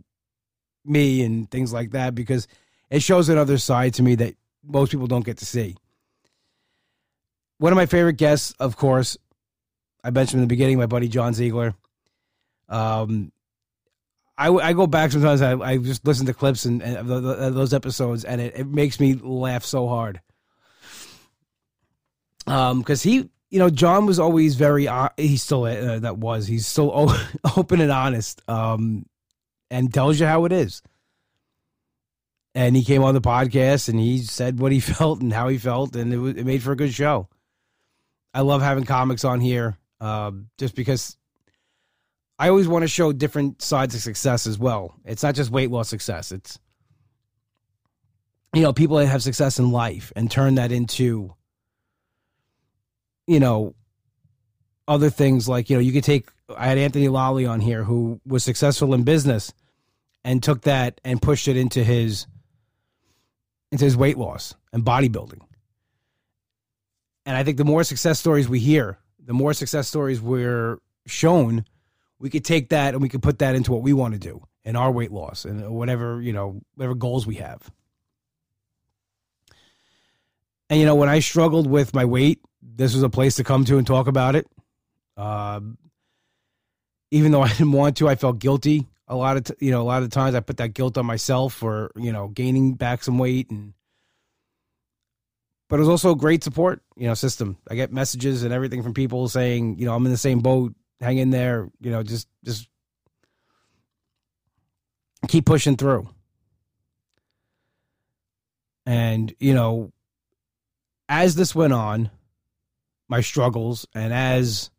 me 0.85 1.23
and 1.23 1.49
things 1.49 1.73
like 1.73 1.91
that 1.91 2.15
because 2.15 2.47
it 2.89 3.01
shows 3.01 3.29
another 3.29 3.57
side 3.57 3.93
to 3.95 4.03
me 4.03 4.15
that 4.15 4.35
most 4.63 4.91
people 4.91 5.07
don't 5.07 5.25
get 5.25 5.37
to 5.37 5.45
see. 5.45 5.75
One 7.57 7.71
of 7.71 7.77
my 7.77 7.85
favorite 7.85 8.17
guests, 8.17 8.53
of 8.59 8.75
course, 8.75 9.17
I 10.03 10.11
mentioned 10.11 10.39
in 10.39 10.47
the 10.47 10.51
beginning, 10.51 10.77
my 10.77 10.85
buddy 10.85 11.07
John 11.07 11.33
Ziegler. 11.33 11.73
Um, 12.69 13.31
I, 14.37 14.49
I 14.49 14.73
go 14.73 14.87
back 14.87 15.11
sometimes. 15.11 15.41
I, 15.41 15.53
I 15.57 15.77
just 15.77 16.05
listen 16.05 16.25
to 16.25 16.33
clips 16.33 16.65
and, 16.65 16.81
and 16.81 17.07
those 17.07 17.73
episodes, 17.73 18.25
and 18.25 18.41
it, 18.41 18.57
it 18.57 18.67
makes 18.67 18.99
me 18.99 19.13
laugh 19.13 19.63
so 19.63 19.87
hard. 19.87 20.21
Um, 22.45 22.79
because 22.79 23.01
he 23.01 23.29
you 23.55 23.59
know, 23.59 23.69
John 23.69 24.05
was 24.05 24.19
always 24.19 24.55
very. 24.55 24.87
Uh, 24.87 25.09
he 25.15 25.37
still 25.37 25.63
uh, 25.63 25.99
that 25.99 26.17
was. 26.17 26.45
He's 26.45 26.67
still 26.67 26.91
open 27.55 27.79
and 27.79 27.91
honest, 27.91 28.41
um, 28.49 29.05
and 29.69 29.93
tells 29.93 30.19
you 30.19 30.25
how 30.25 30.45
it 30.45 30.51
is. 30.51 30.81
And 32.53 32.75
he 32.75 32.83
came 32.83 33.03
on 33.03 33.13
the 33.13 33.21
podcast 33.21 33.89
and 33.89 33.99
he 33.99 34.19
said 34.19 34.59
what 34.59 34.71
he 34.71 34.79
felt 34.81 35.21
and 35.21 35.33
how 35.33 35.47
he 35.47 35.57
felt, 35.57 35.95
and 35.95 36.13
it, 36.13 36.17
was, 36.17 36.35
it 36.35 36.45
made 36.45 36.63
for 36.63 36.71
a 36.71 36.77
good 36.77 36.93
show. 36.93 37.27
I 38.33 38.41
love 38.41 38.61
having 38.61 38.83
comics 38.83 39.23
on 39.23 39.39
here, 39.39 39.77
uh, 40.01 40.31
just 40.57 40.75
because 40.75 41.17
I 42.37 42.49
always 42.49 42.67
want 42.67 42.83
to 42.83 42.87
show 42.87 43.13
different 43.13 43.61
sides 43.61 43.95
of 43.95 44.01
success 44.01 44.45
as 44.45 44.59
well. 44.59 44.95
It's 45.05 45.23
not 45.23 45.35
just 45.35 45.51
weight 45.51 45.71
loss 45.71 45.87
success. 45.89 46.31
It's 46.31 46.59
you 48.53 48.61
know 48.61 48.73
people 48.73 48.97
that 48.97 49.07
have 49.07 49.23
success 49.23 49.59
in 49.59 49.71
life 49.71 50.11
and 50.15 50.29
turn 50.29 50.55
that 50.55 50.71
into 50.71 51.33
you 53.27 53.39
know, 53.39 53.75
other 54.87 55.09
things 55.09 55.47
like, 55.49 55.69
you 55.69 55.75
know, 55.75 55.81
you 55.81 55.91
could 55.91 56.03
take, 56.03 56.29
I 56.55 56.67
had 56.67 56.77
Anthony 56.77 57.07
Lolly 57.07 57.45
on 57.45 57.59
here 57.59 57.83
who 57.83 58.19
was 58.25 58.43
successful 58.43 58.93
in 58.93 59.03
business 59.03 59.53
and 60.23 60.41
took 60.41 60.61
that 60.61 61.01
and 61.03 61.21
pushed 61.21 61.47
it 61.47 61.57
into 61.57 61.83
his, 61.83 62.27
into 63.71 63.85
his 63.85 63.97
weight 63.97 64.17
loss 64.17 64.55
and 64.71 64.83
bodybuilding. 64.83 65.41
And 67.25 67.35
I 67.35 67.43
think 67.43 67.57
the 67.57 67.65
more 67.65 67.83
success 67.83 68.19
stories 68.19 68.47
we 68.47 68.59
hear, 68.59 68.99
the 69.23 69.33
more 69.33 69.53
success 69.53 69.87
stories 69.87 70.21
we're 70.21 70.79
shown, 71.07 71.65
we 72.19 72.29
could 72.29 72.45
take 72.45 72.69
that 72.69 72.93
and 72.93 73.01
we 73.01 73.09
could 73.09 73.23
put 73.23 73.39
that 73.39 73.55
into 73.55 73.71
what 73.71 73.81
we 73.81 73.93
want 73.93 74.13
to 74.13 74.19
do 74.19 74.45
in 74.63 74.75
our 74.75 74.91
weight 74.91 75.11
loss 75.11 75.45
and 75.45 75.69
whatever, 75.69 76.21
you 76.21 76.33
know, 76.33 76.61
whatever 76.75 76.95
goals 76.95 77.25
we 77.25 77.35
have. 77.35 77.71
And, 80.69 80.79
you 80.79 80.85
know, 80.85 80.95
when 80.95 81.09
I 81.09 81.19
struggled 81.19 81.67
with 81.67 81.93
my 81.93 82.05
weight, 82.05 82.39
this 82.61 82.93
was 82.93 83.03
a 83.03 83.09
place 83.09 83.35
to 83.35 83.43
come 83.43 83.65
to 83.65 83.77
and 83.77 83.85
talk 83.85 84.07
about 84.07 84.35
it. 84.35 84.47
Uh, 85.15 85.61
even 87.15 87.31
though 87.31 87.41
I 87.47 87.49
didn't 87.49 87.71
want 87.71 87.97
to, 87.97 88.09
I 88.09 88.15
felt 88.15 88.39
guilty 88.39 88.87
a 89.07 89.15
lot 89.15 89.37
of 89.37 89.43
t- 89.43 89.53
you 89.59 89.71
know 89.71 89.81
a 89.81 89.83
lot 89.83 90.03
of 90.03 90.09
times 90.09 90.35
I 90.35 90.39
put 90.39 90.57
that 90.57 90.73
guilt 90.73 90.97
on 90.97 91.05
myself 91.05 91.53
for 91.53 91.91
you 91.95 92.11
know 92.11 92.27
gaining 92.27 92.73
back 92.73 93.03
some 93.03 93.17
weight 93.17 93.49
and. 93.49 93.73
But 95.67 95.77
it 95.77 95.79
was 95.79 95.89
also 95.89 96.11
a 96.11 96.15
great 96.15 96.43
support, 96.43 96.83
you 96.95 97.07
know, 97.07 97.15
system. 97.15 97.57
I 97.67 97.73
get 97.73 97.91
messages 97.91 98.43
and 98.43 98.53
everything 98.53 98.83
from 98.83 98.93
people 98.93 99.27
saying, 99.27 99.79
you 99.79 99.87
know, 99.87 99.95
I'm 99.95 100.05
in 100.05 100.11
the 100.11 100.17
same 100.17 100.41
boat, 100.41 100.75
hang 101.01 101.17
in 101.17 101.31
there, 101.31 101.71
you 101.81 101.89
know, 101.89 102.03
just 102.03 102.27
just 102.43 102.69
keep 105.27 105.47
pushing 105.47 105.75
through. 105.75 106.07
And, 108.85 109.33
you 109.39 109.55
know, 109.55 109.91
as 111.09 111.33
this 111.33 111.55
went 111.55 111.73
on, 111.73 112.11
my 113.07 113.21
struggles 113.21 113.87
and 113.95 114.13
as 114.13 114.69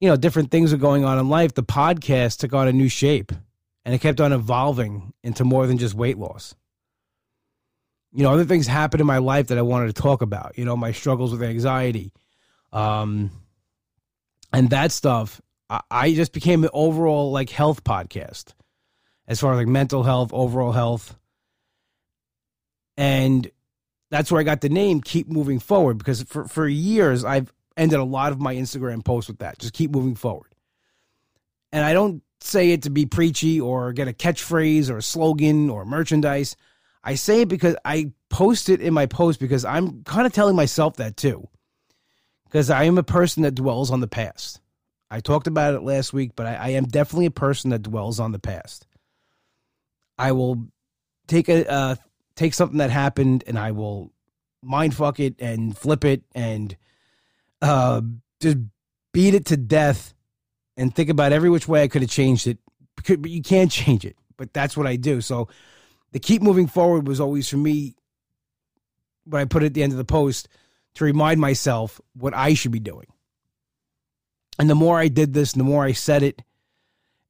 you 0.00 0.08
know 0.08 0.16
different 0.16 0.50
things 0.50 0.72
are 0.72 0.78
going 0.78 1.04
on 1.04 1.18
in 1.18 1.28
life 1.28 1.54
the 1.54 1.62
podcast 1.62 2.38
took 2.38 2.52
on 2.52 2.68
a 2.68 2.72
new 2.72 2.88
shape 2.88 3.32
and 3.84 3.94
it 3.94 4.00
kept 4.00 4.20
on 4.20 4.32
evolving 4.32 5.12
into 5.22 5.44
more 5.44 5.66
than 5.66 5.78
just 5.78 5.94
weight 5.94 6.18
loss. 6.18 6.54
You 8.12 8.24
know 8.24 8.32
other 8.32 8.44
things 8.44 8.66
happened 8.66 9.00
in 9.00 9.06
my 9.06 9.18
life 9.18 9.48
that 9.48 9.58
i 9.58 9.62
wanted 9.62 9.94
to 9.94 10.02
talk 10.02 10.22
about 10.22 10.58
you 10.58 10.64
know 10.64 10.76
my 10.76 10.92
struggles 10.92 11.30
with 11.30 11.42
anxiety 11.42 12.12
um 12.72 13.30
and 14.52 14.70
that 14.70 14.90
stuff 14.90 15.40
i, 15.68 15.80
I 15.90 16.14
just 16.14 16.32
became 16.32 16.64
an 16.64 16.70
overall 16.72 17.30
like 17.30 17.50
health 17.50 17.84
podcast 17.84 18.54
as 19.30 19.38
far 19.38 19.52
as 19.52 19.58
like 19.58 19.68
mental 19.68 20.02
health 20.02 20.30
overall 20.32 20.72
health. 20.72 21.16
And 22.96 23.48
that's 24.10 24.30
where 24.30 24.40
I 24.40 24.44
got 24.44 24.60
the 24.60 24.68
name 24.68 25.00
Keep 25.00 25.28
Moving 25.28 25.60
Forward 25.60 25.96
because 25.96 26.24
for, 26.24 26.46
for 26.48 26.66
years 26.66 27.24
I've 27.24 27.54
ended 27.80 27.98
a 27.98 28.04
lot 28.04 28.30
of 28.30 28.40
my 28.40 28.54
Instagram 28.54 29.04
posts 29.04 29.28
with 29.28 29.38
that. 29.38 29.58
Just 29.58 29.72
keep 29.72 29.90
moving 29.90 30.14
forward. 30.14 30.54
And 31.72 31.84
I 31.84 31.92
don't 31.94 32.22
say 32.40 32.70
it 32.70 32.82
to 32.82 32.90
be 32.90 33.06
preachy 33.06 33.60
or 33.60 33.92
get 33.92 34.08
a 34.08 34.12
catchphrase 34.12 34.90
or 34.90 34.98
a 34.98 35.02
slogan 35.02 35.70
or 35.70 35.84
merchandise. 35.84 36.56
I 37.02 37.14
say 37.14 37.42
it 37.42 37.48
because 37.48 37.76
I 37.84 38.12
post 38.28 38.68
it 38.68 38.80
in 38.80 38.92
my 38.92 39.06
post 39.06 39.40
because 39.40 39.64
I'm 39.64 40.04
kind 40.04 40.26
of 40.26 40.32
telling 40.32 40.56
myself 40.56 40.96
that 40.96 41.16
too. 41.16 41.48
Because 42.44 42.68
I 42.68 42.84
am 42.84 42.98
a 42.98 43.02
person 43.02 43.44
that 43.44 43.54
dwells 43.54 43.90
on 43.90 44.00
the 44.00 44.08
past. 44.08 44.60
I 45.10 45.20
talked 45.20 45.46
about 45.46 45.74
it 45.74 45.82
last 45.82 46.12
week, 46.12 46.32
but 46.36 46.46
I, 46.46 46.54
I 46.54 46.68
am 46.70 46.84
definitely 46.84 47.26
a 47.26 47.30
person 47.30 47.70
that 47.70 47.82
dwells 47.82 48.20
on 48.20 48.32
the 48.32 48.38
past. 48.38 48.86
I 50.18 50.32
will 50.32 50.66
take 51.26 51.48
a, 51.48 51.64
a 51.64 51.98
take 52.36 52.52
something 52.52 52.78
that 52.78 52.90
happened 52.90 53.44
and 53.46 53.58
I 53.58 53.70
will 53.70 54.12
mind 54.62 54.94
fuck 54.94 55.18
it 55.18 55.36
and 55.38 55.76
flip 55.76 56.04
it 56.04 56.22
and 56.34 56.76
uh, 57.62 58.00
just 58.40 58.58
beat 59.12 59.34
it 59.34 59.46
to 59.46 59.56
death 59.56 60.14
and 60.76 60.94
think 60.94 61.10
about 61.10 61.32
every 61.32 61.50
which 61.50 61.68
way 61.68 61.82
I 61.82 61.88
could 61.88 62.02
have 62.02 62.10
changed 62.10 62.46
it. 62.46 62.58
But 62.96 63.30
you 63.30 63.42
can't 63.42 63.70
change 63.70 64.04
it. 64.04 64.16
But 64.36 64.52
that's 64.52 64.76
what 64.76 64.86
I 64.86 64.96
do. 64.96 65.20
So 65.20 65.48
the 66.12 66.18
keep 66.18 66.42
moving 66.42 66.66
forward 66.66 67.06
was 67.06 67.20
always 67.20 67.48
for 67.48 67.56
me 67.56 67.94
when 69.24 69.42
I 69.42 69.44
put 69.44 69.62
at 69.62 69.74
the 69.74 69.82
end 69.82 69.92
of 69.92 69.98
the 69.98 70.04
post 70.04 70.48
to 70.94 71.04
remind 71.04 71.40
myself 71.40 72.00
what 72.14 72.34
I 72.34 72.54
should 72.54 72.72
be 72.72 72.80
doing. 72.80 73.06
And 74.58 74.68
the 74.68 74.74
more 74.74 74.98
I 74.98 75.08
did 75.08 75.32
this, 75.32 75.52
the 75.52 75.64
more 75.64 75.84
I 75.84 75.92
said 75.92 76.22
it, 76.22 76.42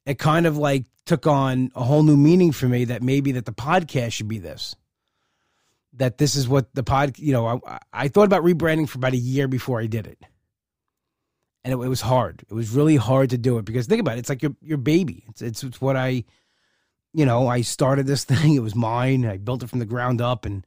it 0.07 0.19
kind 0.19 0.47
of 0.47 0.57
like 0.57 0.85
took 1.05 1.27
on 1.27 1.71
a 1.75 1.83
whole 1.83 2.03
new 2.03 2.17
meaning 2.17 2.53
for 2.53 2.69
me 2.69 2.85
that 2.87 3.03
maybe 3.03 3.33
that 3.33 3.45
the 3.45 3.53
podcast 3.53 4.13
should 4.13 4.29
be 4.29 4.39
this 4.39 4.75
that 5.95 6.19
this 6.19 6.35
is 6.37 6.49
what 6.49 6.73
the 6.75 6.83
pod, 6.83 7.19
you 7.19 7.33
know, 7.33 7.61
I, 7.67 7.79
I 7.93 8.09
thought 8.09 8.27
about 8.27 8.45
rebranding 8.45 8.89
for 8.89 8.99
about 8.99 9.13
a 9.13 9.19
year 9.19 9.49
before 9.49 9.81
I 9.81 9.87
did 9.87 10.07
it. 10.07 10.19
And 11.65 11.73
it, 11.73 11.77
it, 11.77 11.89
was 11.89 12.01
hard. 12.01 12.43
It 12.49 12.55
was 12.55 12.71
really 12.71 12.97
hard 12.97 13.31
to 13.31 13.39
do 13.39 13.59
it 13.59 13.65
because 13.65 13.87
think 13.87 14.01
about 14.01 14.17
it. 14.17 14.21
It's 14.21 14.29
like 14.29 14.43
your, 14.43 14.55
your 14.63 14.79
baby. 14.79 15.25
It's, 15.29 15.43
it's, 15.43 15.63
it's 15.63 15.81
what 15.81 15.97
I, 15.97 16.25
you 17.13 17.27
know, 17.27 17.49
I 17.49 17.63
started 17.63 18.07
this 18.07 18.25
thing. 18.31 18.55
It 18.55 18.63
was 18.63 18.75
mine. 18.75 19.27
I 19.27 19.37
built 19.37 19.63
it 19.63 19.69
from 19.69 19.81
the 19.81 19.85
ground 19.85 20.21
up 20.21 20.47
and 20.47 20.65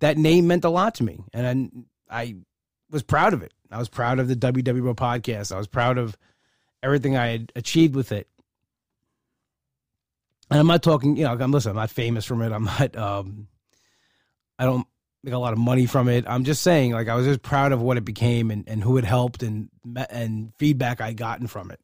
that 0.00 0.18
name 0.18 0.46
meant 0.46 0.64
a 0.64 0.70
lot 0.70 0.94
to 0.96 1.04
me. 1.04 1.24
And 1.32 1.86
I, 2.10 2.22
I 2.22 2.36
was 2.90 3.02
proud 3.02 3.32
of 3.34 3.42
it. 3.42 3.52
I 3.70 3.78
was 3.78 3.88
proud 3.88 4.18
of 4.18 4.28
the 4.28 4.36
WW 4.36 4.94
podcast. 4.94 5.52
I 5.52 5.58
was 5.58 5.66
proud 5.66 5.96
of 5.96 6.16
everything 6.82 7.16
I 7.16 7.28
had 7.28 7.52
achieved 7.56 7.94
with 7.94 8.12
it. 8.12 8.28
And 10.50 10.60
I'm 10.60 10.66
not 10.66 10.82
talking, 10.82 11.16
you 11.16 11.24
know, 11.24 11.32
I'm 11.32 11.50
listen, 11.50 11.70
I'm 11.70 11.76
not 11.76 11.90
famous 11.90 12.26
from 12.26 12.42
it. 12.42 12.52
I'm 12.52 12.64
not 12.64 12.94
um, 12.96 13.48
I 14.58 14.64
don't 14.64 14.86
make 15.24 15.34
a 15.34 15.38
lot 15.38 15.52
of 15.52 15.58
money 15.58 15.86
from 15.86 16.08
it. 16.08 16.24
I'm 16.26 16.44
just 16.44 16.62
saying, 16.62 16.92
like, 16.92 17.08
I 17.08 17.14
was 17.14 17.26
just 17.26 17.42
proud 17.42 17.72
of 17.72 17.80
what 17.80 17.96
it 17.96 18.04
became 18.04 18.50
and, 18.50 18.68
and 18.68 18.82
who 18.82 18.98
it 18.98 19.04
helped 19.04 19.42
and 19.42 19.68
and 20.10 20.52
feedback 20.58 21.00
I 21.00 21.12
gotten 21.12 21.46
from 21.46 21.70
it. 21.70 21.80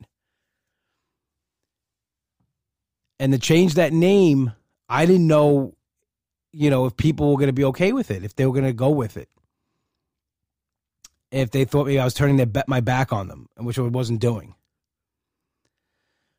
And 3.21 3.33
to 3.33 3.39
change 3.39 3.75
that 3.75 3.93
name, 3.93 4.53
I 4.89 5.07
didn't 5.07 5.27
know, 5.27 5.75
you 6.53 6.71
know, 6.71 6.87
if 6.87 6.97
people 6.97 7.31
were 7.31 7.37
going 7.37 7.49
to 7.49 7.53
be 7.53 7.65
okay 7.67 7.93
with 7.93 8.11
it, 8.11 8.25
if 8.25 8.37
they 8.37 8.47
were 8.47 8.53
going 8.53 8.65
to 8.65 8.73
go 8.73 8.91
with 8.91 9.17
it, 9.17 9.29
if 11.31 11.51
they 11.51 11.65
thought 11.65 11.87
maybe 11.87 11.99
I 11.99 12.05
was 12.05 12.15
turning 12.15 12.37
their 12.37 12.47
bet 12.47 12.69
my 12.69 12.81
back 12.81 13.13
on 13.13 13.29
them, 13.29 13.49
which 13.57 13.79
I 13.79 13.83
wasn't 13.83 14.21
doing. 14.21 14.55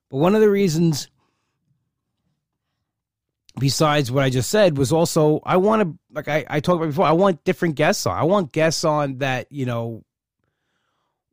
But 0.10 0.18
one 0.18 0.36
of 0.36 0.42
the 0.42 0.50
reasons 0.50 1.10
besides 3.58 4.12
what 4.12 4.24
I 4.24 4.30
just 4.30 4.50
said 4.50 4.78
was 4.78 4.92
also 4.92 5.42
I 5.46 5.58
want 5.58 5.82
to 5.82 5.98
like 6.12 6.28
I, 6.28 6.46
I 6.50 6.60
talked 6.60 6.78
about 6.78 6.88
before, 6.88 7.06
I 7.06 7.14
want 7.14 7.44
different 7.44 7.76
guests 7.76 8.06
on. 8.06 8.18
I 8.18 8.24
want 8.24 8.52
guests 8.52 8.84
on 8.84 9.20
that, 9.20 9.48
you 9.52 9.66
know, 9.66 10.04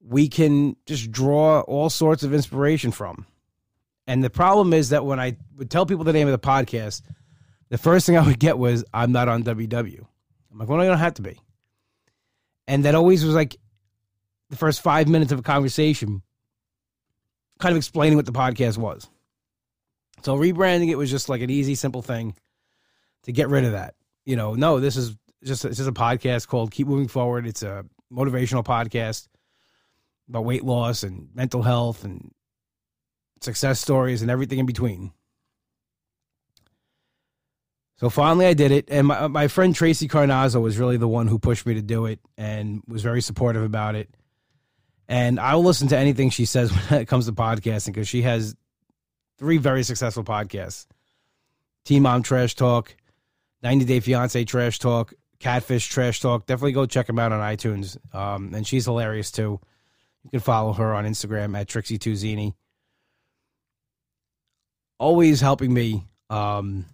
we 0.00 0.28
can 0.28 0.76
just 0.86 1.10
draw 1.10 1.60
all 1.60 1.90
sorts 1.90 2.22
of 2.22 2.32
inspiration 2.32 2.92
from. 2.92 3.26
And 4.06 4.22
the 4.22 4.30
problem 4.30 4.72
is 4.72 4.90
that 4.90 5.04
when 5.04 5.18
I 5.18 5.36
would 5.56 5.70
tell 5.70 5.84
people 5.84 6.04
the 6.04 6.12
name 6.12 6.28
of 6.28 6.32
the 6.32 6.46
podcast, 6.46 7.02
the 7.70 7.78
first 7.78 8.06
thing 8.06 8.16
I 8.16 8.24
would 8.24 8.38
get 8.38 8.56
was 8.56 8.84
I'm 8.94 9.12
not 9.12 9.28
on 9.28 9.42
WW. 9.42 10.06
I'm 10.52 10.58
like, 10.58 10.68
well, 10.68 10.80
I 10.80 10.86
don't 10.86 10.98
have 10.98 11.14
to 11.14 11.22
be. 11.22 11.40
And 12.68 12.84
that 12.84 12.94
always 12.94 13.24
was 13.24 13.34
like 13.34 13.56
the 14.50 14.56
first 14.56 14.80
five 14.80 15.08
minutes 15.08 15.32
of 15.32 15.40
a 15.40 15.42
conversation, 15.42 16.22
kind 17.58 17.72
of 17.72 17.76
explaining 17.76 18.16
what 18.16 18.26
the 18.26 18.32
podcast 18.32 18.78
was. 18.78 19.08
So 20.22 20.36
rebranding 20.36 20.88
it 20.90 20.98
was 20.98 21.10
just 21.10 21.28
like 21.28 21.40
an 21.40 21.50
easy, 21.50 21.74
simple 21.74 22.02
thing 22.02 22.34
to 23.24 23.32
get 23.32 23.48
rid 23.48 23.64
of 23.64 23.72
that. 23.72 23.94
You 24.24 24.36
know, 24.36 24.54
no, 24.54 24.80
this 24.80 24.96
is 24.96 25.16
just 25.44 25.64
it's 25.64 25.76
just 25.76 25.88
a 25.88 25.92
podcast 25.92 26.48
called 26.48 26.70
Keep 26.70 26.88
Moving 26.88 27.08
Forward. 27.08 27.46
It's 27.46 27.62
a 27.62 27.84
motivational 28.12 28.64
podcast 28.64 29.28
about 30.28 30.44
weight 30.44 30.64
loss 30.64 31.02
and 31.02 31.28
mental 31.34 31.62
health 31.62 32.04
and 32.04 32.32
success 33.40 33.80
stories 33.80 34.22
and 34.22 34.30
everything 34.30 34.58
in 34.58 34.66
between. 34.66 35.12
So 37.98 38.10
finally, 38.10 38.46
I 38.46 38.52
did 38.52 38.72
it, 38.72 38.88
and 38.90 39.06
my 39.06 39.26
my 39.28 39.48
friend 39.48 39.74
Tracy 39.74 40.06
Carnazzo 40.06 40.60
was 40.60 40.78
really 40.78 40.98
the 40.98 41.08
one 41.08 41.28
who 41.28 41.38
pushed 41.38 41.64
me 41.64 41.74
to 41.74 41.82
do 41.82 42.06
it 42.06 42.20
and 42.36 42.82
was 42.86 43.02
very 43.02 43.22
supportive 43.22 43.62
about 43.62 43.94
it. 43.94 44.10
And 45.08 45.38
I'll 45.38 45.62
listen 45.62 45.88
to 45.88 45.96
anything 45.96 46.30
she 46.30 46.44
says 46.44 46.70
when 46.90 47.00
it 47.00 47.06
comes 47.06 47.26
to 47.26 47.32
podcasting 47.32 47.86
because 47.86 48.08
she 48.08 48.22
has 48.22 48.54
three 49.38 49.58
very 49.58 49.82
successful 49.82 50.24
podcasts 50.24 50.86
Teen 51.84 52.02
Mom 52.02 52.22
Trash 52.22 52.54
Talk, 52.54 52.96
90 53.62 53.84
Day 53.84 54.00
Fiance 54.00 54.44
Trash 54.44 54.78
Talk, 54.78 55.14
Catfish 55.38 55.88
Trash 55.88 56.20
Talk. 56.20 56.46
Definitely 56.46 56.72
go 56.72 56.86
check 56.86 57.06
them 57.06 57.18
out 57.18 57.32
on 57.32 57.40
iTunes. 57.40 57.96
Um, 58.14 58.52
and 58.54 58.66
she's 58.66 58.86
hilarious 58.86 59.30
too. 59.30 59.60
You 60.24 60.30
can 60.30 60.40
follow 60.40 60.72
her 60.72 60.94
on 60.94 61.04
Instagram 61.04 61.56
at 61.56 61.68
Trixie2Zini. 61.68 62.54
Always 64.98 65.40
helping 65.40 65.72
me 65.72 66.08
um, 66.30 66.86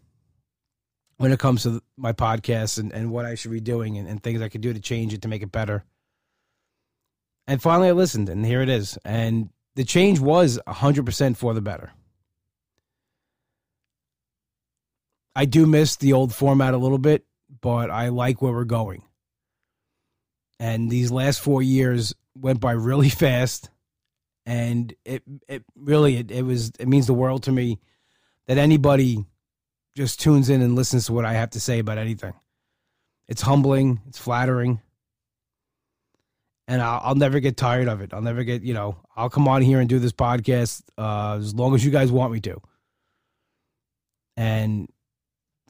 when 1.16 1.32
it 1.32 1.38
comes 1.38 1.62
to 1.62 1.82
my 1.96 2.12
podcast 2.12 2.78
and, 2.78 2.92
and 2.92 3.10
what 3.10 3.24
I 3.24 3.36
should 3.36 3.52
be 3.52 3.60
doing 3.60 3.96
and, 3.96 4.06
and 4.06 4.22
things 4.22 4.42
I 4.42 4.50
could 4.50 4.60
do 4.60 4.74
to 4.74 4.80
change 4.80 5.14
it 5.14 5.22
to 5.22 5.28
make 5.28 5.42
it 5.42 5.52
better. 5.52 5.84
And 7.46 7.62
finally, 7.62 7.88
I 7.88 7.92
listened, 7.92 8.28
and 8.28 8.44
here 8.44 8.60
it 8.60 8.68
is. 8.68 8.98
And 9.04 9.50
the 9.74 9.84
change 9.84 10.20
was 10.20 10.60
100% 10.66 11.36
for 11.36 11.54
the 11.54 11.60
better. 11.60 11.92
I 15.34 15.44
do 15.44 15.66
miss 15.66 15.96
the 15.96 16.12
old 16.12 16.34
format 16.34 16.74
a 16.74 16.78
little 16.78 16.98
bit, 16.98 17.24
but 17.60 17.90
I 17.90 18.08
like 18.08 18.42
where 18.42 18.52
we're 18.52 18.64
going. 18.64 19.02
And 20.60 20.90
these 20.90 21.10
last 21.10 21.40
four 21.40 21.62
years 21.62 22.14
went 22.34 22.60
by 22.60 22.72
really 22.72 23.08
fast, 23.24 23.70
and 24.44 24.94
it 25.04 25.22
it 25.48 25.64
really 25.76 26.16
it, 26.16 26.30
it 26.30 26.42
was 26.42 26.72
it 26.78 26.88
means 26.88 27.06
the 27.06 27.14
world 27.14 27.44
to 27.44 27.52
me 27.52 27.80
that 28.46 28.58
anybody 28.58 29.24
just 29.94 30.20
tunes 30.20 30.50
in 30.50 30.62
and 30.62 30.74
listens 30.74 31.06
to 31.06 31.12
what 31.12 31.24
I 31.24 31.34
have 31.34 31.50
to 31.50 31.60
say 31.60 31.78
about 31.78 31.98
anything. 31.98 32.34
It's 33.28 33.42
humbling, 33.42 34.00
it's 34.08 34.18
flattering, 34.18 34.80
and 36.68 36.80
I'll, 36.80 37.00
I'll, 37.04 37.14
never 37.14 37.40
get 37.40 37.56
tired 37.56 37.88
of 37.88 38.00
it. 38.00 38.14
I'll 38.14 38.22
never 38.22 38.44
get, 38.44 38.62
you 38.62 38.74
know, 38.74 38.96
I'll 39.16 39.30
come 39.30 39.48
on 39.48 39.62
here 39.62 39.80
and 39.80 39.88
do 39.88 39.98
this 39.98 40.12
podcast 40.12 40.82
uh, 40.96 41.36
as 41.38 41.54
long 41.54 41.74
as 41.74 41.84
you 41.84 41.90
guys 41.90 42.10
want 42.10 42.32
me 42.32 42.40
to. 42.40 42.60
And 44.36 44.88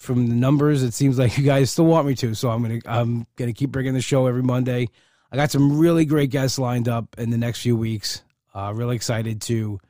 from 0.02 0.26
the 0.26 0.34
numbers, 0.34 0.82
it 0.82 0.92
seems 0.92 1.18
like 1.18 1.38
you 1.38 1.44
guys 1.44 1.70
still 1.70 1.86
want 1.86 2.06
me 2.06 2.14
to. 2.16 2.34
So 2.34 2.50
I'm 2.50 2.62
gonna 2.62 2.80
I'm 2.84 3.26
gonna 3.36 3.52
keep 3.52 3.70
bringing 3.70 3.94
the 3.94 4.00
show 4.00 4.26
every 4.26 4.42
Monday. 4.42 4.88
I 5.30 5.36
got 5.36 5.50
some 5.50 5.78
really 5.78 6.04
great 6.04 6.30
guests 6.30 6.58
lined 6.58 6.88
up 6.88 7.16
in 7.18 7.30
the 7.30 7.38
next 7.38 7.60
few 7.62 7.76
weeks. 7.76 8.22
Uh, 8.54 8.72
really 8.74 8.96
excited 8.96 9.40
to 9.42 9.80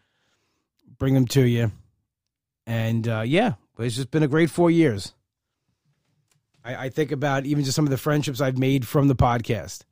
bring 0.99 1.15
them 1.15 1.27
to 1.27 1.43
you. 1.43 1.73
And 2.65 3.09
uh, 3.09 3.23
yeah, 3.27 3.55
it's 3.79 3.97
just 3.97 4.13
been 4.13 4.23
a 4.23 4.29
great 4.29 4.51
four 4.51 4.71
years. 4.71 5.13
I, 6.65 6.77
I 6.77 6.89
think 6.91 7.11
about 7.11 7.45
even 7.45 7.65
just 7.65 7.75
some 7.75 7.87
of 7.87 7.91
the 7.91 7.97
friendships 7.97 8.41
I've 8.41 8.59
made 8.59 8.87
from 8.87 9.09
the 9.09 9.17
podcast. 9.17 9.83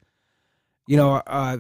You 0.87 0.97
know, 0.97 1.15
uh, 1.15 1.59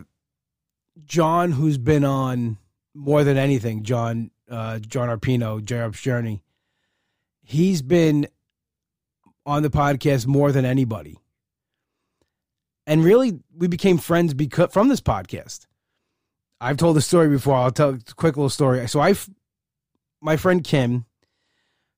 John, 1.04 1.50
who's 1.50 1.78
been 1.78 2.04
on 2.04 2.58
more 2.94 3.24
than 3.24 3.36
anything, 3.36 3.82
John 3.82 4.30
uh, 4.48 4.78
John 4.80 5.08
Arpino, 5.08 5.64
J. 5.64 5.88
Journey. 5.92 6.42
He's 7.42 7.82
been 7.82 8.28
on 9.46 9.62
the 9.62 9.70
podcast 9.70 10.26
more 10.26 10.52
than 10.52 10.64
anybody. 10.64 11.18
And 12.86 13.04
really, 13.04 13.40
we 13.56 13.68
became 13.68 13.98
friends 13.98 14.34
because 14.34 14.72
from 14.72 14.88
this 14.88 15.00
podcast. 15.00 15.66
I've 16.60 16.76
told 16.76 16.96
the 16.96 17.00
story 17.00 17.28
before. 17.28 17.54
I'll 17.54 17.70
tell 17.70 17.94
a 17.94 17.98
quick 18.16 18.36
little 18.36 18.50
story. 18.50 18.86
So 18.86 19.00
I, 19.00 19.14
my 20.20 20.36
friend 20.36 20.62
Kim, 20.62 21.06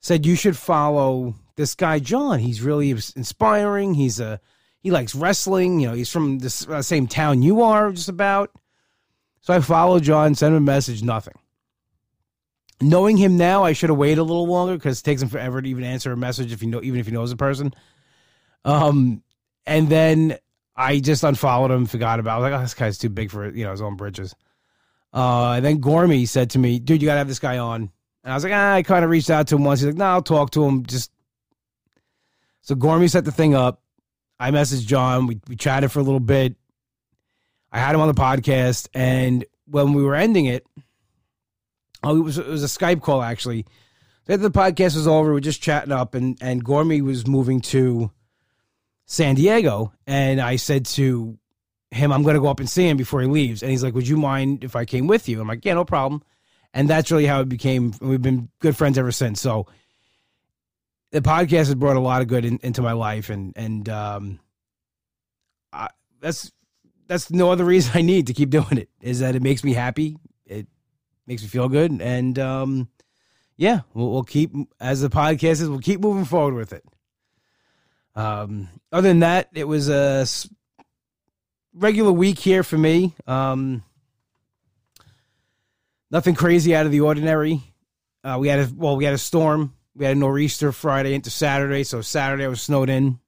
said 0.01 0.27
you 0.27 0.37
should 0.37 0.57
follow 0.57 1.35
this 1.57 1.75
guy 1.75 1.99
John. 1.99 2.39
He's 2.39 2.61
really 2.61 2.91
inspiring. 2.91 3.95
He's 3.95 4.21
a 4.21 4.41
he 4.81 4.91
likes 4.91 5.15
wrestling. 5.15 5.81
You 5.81 5.89
know, 5.89 5.95
he's 5.95 6.11
from 6.11 6.39
the 6.39 6.67
uh, 6.71 6.83
same 6.83 7.07
town 7.07 7.43
you 7.43 7.63
are, 7.63 7.91
just 7.93 8.09
about. 8.09 8.51
So 9.41 9.55
I 9.55 9.61
followed 9.61 10.03
John, 10.03 10.35
sent 10.35 10.53
him 10.53 10.59
a 10.59 10.61
message, 10.61 11.03
nothing. 11.03 11.35
Knowing 12.83 13.17
him 13.17 13.37
now, 13.37 13.65
I 13.65 13.73
should 13.73 13.91
have 13.91 13.99
waited 13.99 14.19
a 14.19 14.25
little 14.25 14.47
longer 14.47 14.75
because 14.75 15.01
it 15.01 15.05
takes 15.05 15.23
him 15.23 15.29
forever 15.29 15.63
to 15.63 15.69
even 15.69 15.85
answer 15.85 16.13
a 16.13 16.17
message 16.17 16.53
if 16.53 16.63
you 16.63 16.69
know, 16.69 16.83
even 16.83 17.01
if 17.01 17.07
he 17.07 17.13
knows 17.13 17.33
a 17.33 17.37
person. 17.37 17.73
Um, 18.65 19.23
and 19.67 19.89
then 19.89 20.39
I 20.77 21.01
just 21.01 21.25
unfollowed 21.25 21.71
him, 21.71 21.87
forgot 21.87 22.21
about. 22.21 22.33
It. 22.33 22.35
I 22.35 22.39
was 22.39 22.51
like, 22.51 22.59
oh, 22.59 22.63
this 22.63 22.75
guy's 22.75 22.99
too 22.99 23.09
big 23.09 23.31
for 23.31 23.51
you 23.51 23.65
know 23.65 23.71
his 23.71 23.83
own 23.83 23.97
britches. 23.97 24.35
Uh, 25.13 25.53
and 25.53 25.65
then 25.65 25.81
Gormy 25.81 26.27
said 26.27 26.51
to 26.51 26.59
me, 26.59 26.79
"Dude, 26.79 27.03
you 27.03 27.07
gotta 27.07 27.19
have 27.19 27.29
this 27.29 27.39
guy 27.39 27.59
on." 27.59 27.91
And 28.25 28.33
I 28.33 28.35
was 28.35 28.45
like, 28.45 28.53
ah, 28.53 28.75
I 28.75 28.83
kind 28.83 29.05
of 29.05 29.11
reached 29.11 29.31
out 29.31 29.49
to 29.49 29.57
him 29.57 29.65
once. 29.65 29.81
He's 29.81 29.89
like, 29.89 29.97
"No, 29.97 30.07
I'll 30.07 30.23
talk 30.23 30.51
to 30.53 30.65
him." 30.65 30.87
Just 30.87 31.11
so 32.63 32.75
Gormy 32.75 33.11
set 33.11 33.25
the 33.25 33.33
thing 33.33 33.55
up. 33.55 33.83
I 34.41 34.51
messaged 34.51 34.87
John. 34.87 35.27
We 35.27 35.41
we 35.49 35.57
chatted 35.57 35.93
for 35.93 36.01
a 36.01 36.05
little 36.05 36.21
bit. 36.21 36.57
I 37.71 37.79
had 37.79 37.95
him 37.95 38.01
on 38.01 38.09
the 38.09 38.15
podcast, 38.15 38.89
and 38.95 39.45
when 39.67 39.93
we 39.93 40.03
were 40.03 40.15
ending 40.15 40.47
it, 40.47 40.67
Oh, 42.03 42.17
it 42.17 42.23
was 42.23 42.39
it 42.39 42.47
was 42.47 42.65
a 42.65 42.67
Skype 42.67 43.03
call 43.03 43.23
actually. 43.23 43.67
After 44.29 44.37
the 44.37 44.51
podcast 44.51 44.95
was 44.95 45.09
over, 45.09 45.33
we 45.33 45.39
are 45.39 45.41
just 45.41 45.63
chatting 45.63 45.93
up, 45.93 46.15
and 46.15 46.39
and 46.41 46.65
Gormy 46.65 47.03
was 47.03 47.27
moving 47.27 47.61
to 47.63 48.11
San 49.07 49.35
Diego, 49.35 49.93
and 50.07 50.41
I 50.41 50.57
said 50.57 50.87
to 50.87 51.39
him, 51.91 52.13
"I'm 52.13 52.23
going 52.23 52.35
to 52.35 52.41
go 52.41 52.49
up 52.49 52.61
and 52.61 52.71
see 52.71 52.89
him 52.89 52.97
before 52.97 53.21
he 53.21 53.27
leaves." 53.27 53.63
And 53.63 53.71
he's 53.71 53.83
like, 53.83 53.95
"Would 53.95 54.09
you 54.09 54.17
mind 54.17 54.65
if 54.65 54.77
I 54.77 54.85
came 54.85 55.07
with 55.07 55.29
you?" 55.29 55.41
I'm 55.41 55.49
like, 55.49 55.65
"Yeah, 55.65 55.75
no 55.75 55.85
problem." 55.85 56.23
And 56.75 56.89
that's 56.89 57.11
really 57.11 57.27
how 57.27 57.41
it 57.41 57.49
became. 57.49 57.95
We've 58.01 58.23
been 58.23 58.49
good 58.61 58.77
friends 58.77 58.97
ever 58.97 59.13
since. 59.13 59.41
So 59.41 59.67
the 61.11 61.21
podcast 61.21 61.67
has 61.67 61.75
brought 61.75 61.97
a 61.97 62.01
lot 62.01 62.23
of 62.23 62.29
good 62.29 62.45
in, 62.45 62.59
into 62.63 62.83
my 62.83 62.93
life, 62.93 63.29
and 63.29 63.53
and 63.57 63.89
um, 63.89 64.41
I, 65.73 65.89
that's 66.21 66.51
that's 67.07 67.31
no 67.31 67.51
other 67.51 67.65
reason 67.65 67.93
I 67.97 68.03
need 68.03 68.27
to 68.29 68.35
keep 68.35 68.51
doing 68.51 68.79
it. 68.79 68.89
Is 69.01 69.21
that 69.21 69.37
it 69.37 69.43
makes 69.43 69.63
me 69.63 69.75
happy. 69.75 70.17
Makes 71.33 71.45
me 71.45 71.49
feel 71.49 71.71
good. 71.71 72.03
And 72.03 72.39
um, 72.39 72.89
yeah, 73.57 73.81
we'll, 73.95 74.11
we'll, 74.11 74.23
keep 74.23 74.53
as 74.79 75.01
the 75.01 75.09
podcast 75.09 75.63
is. 75.63 75.69
We'll 75.71 75.79
keep 75.79 75.99
moving 75.99 76.27
forward 76.27 76.53
with 76.53 76.75
it. 76.75 76.85
Um, 78.15 78.69
other 78.93 79.09
than 79.09 79.21
that, 79.21 79.49
it 79.55 79.65
was 79.65 79.89
a 79.89 80.27
regular 81.73 82.13
week 82.13 82.39
here 82.39 82.63
for 82.63 82.77
me. 82.77 83.15
Um, 83.27 83.83
nothing 86.11 86.35
crazy 86.35 86.77
out 86.77 86.85
of 86.85 86.93
the 86.93 87.01
ordinary. 87.01 87.63
Uh, 88.23 88.37
we 88.39 88.49
had 88.49 88.59
a 88.59 88.71
well, 88.77 88.97
we 88.97 89.07
had 89.07 89.15
a 89.15 89.19
storm. 89.19 89.73
We 89.95 90.05
had 90.05 90.15
a 90.15 90.21
nor'easter 90.21 90.71
Friday 90.71 91.15
into 91.15 91.31
Saturday, 91.31 91.85
so 91.85 92.03
Saturday 92.03 92.47
was 92.47 92.61
snowed 92.61 92.91
in. 92.91 93.19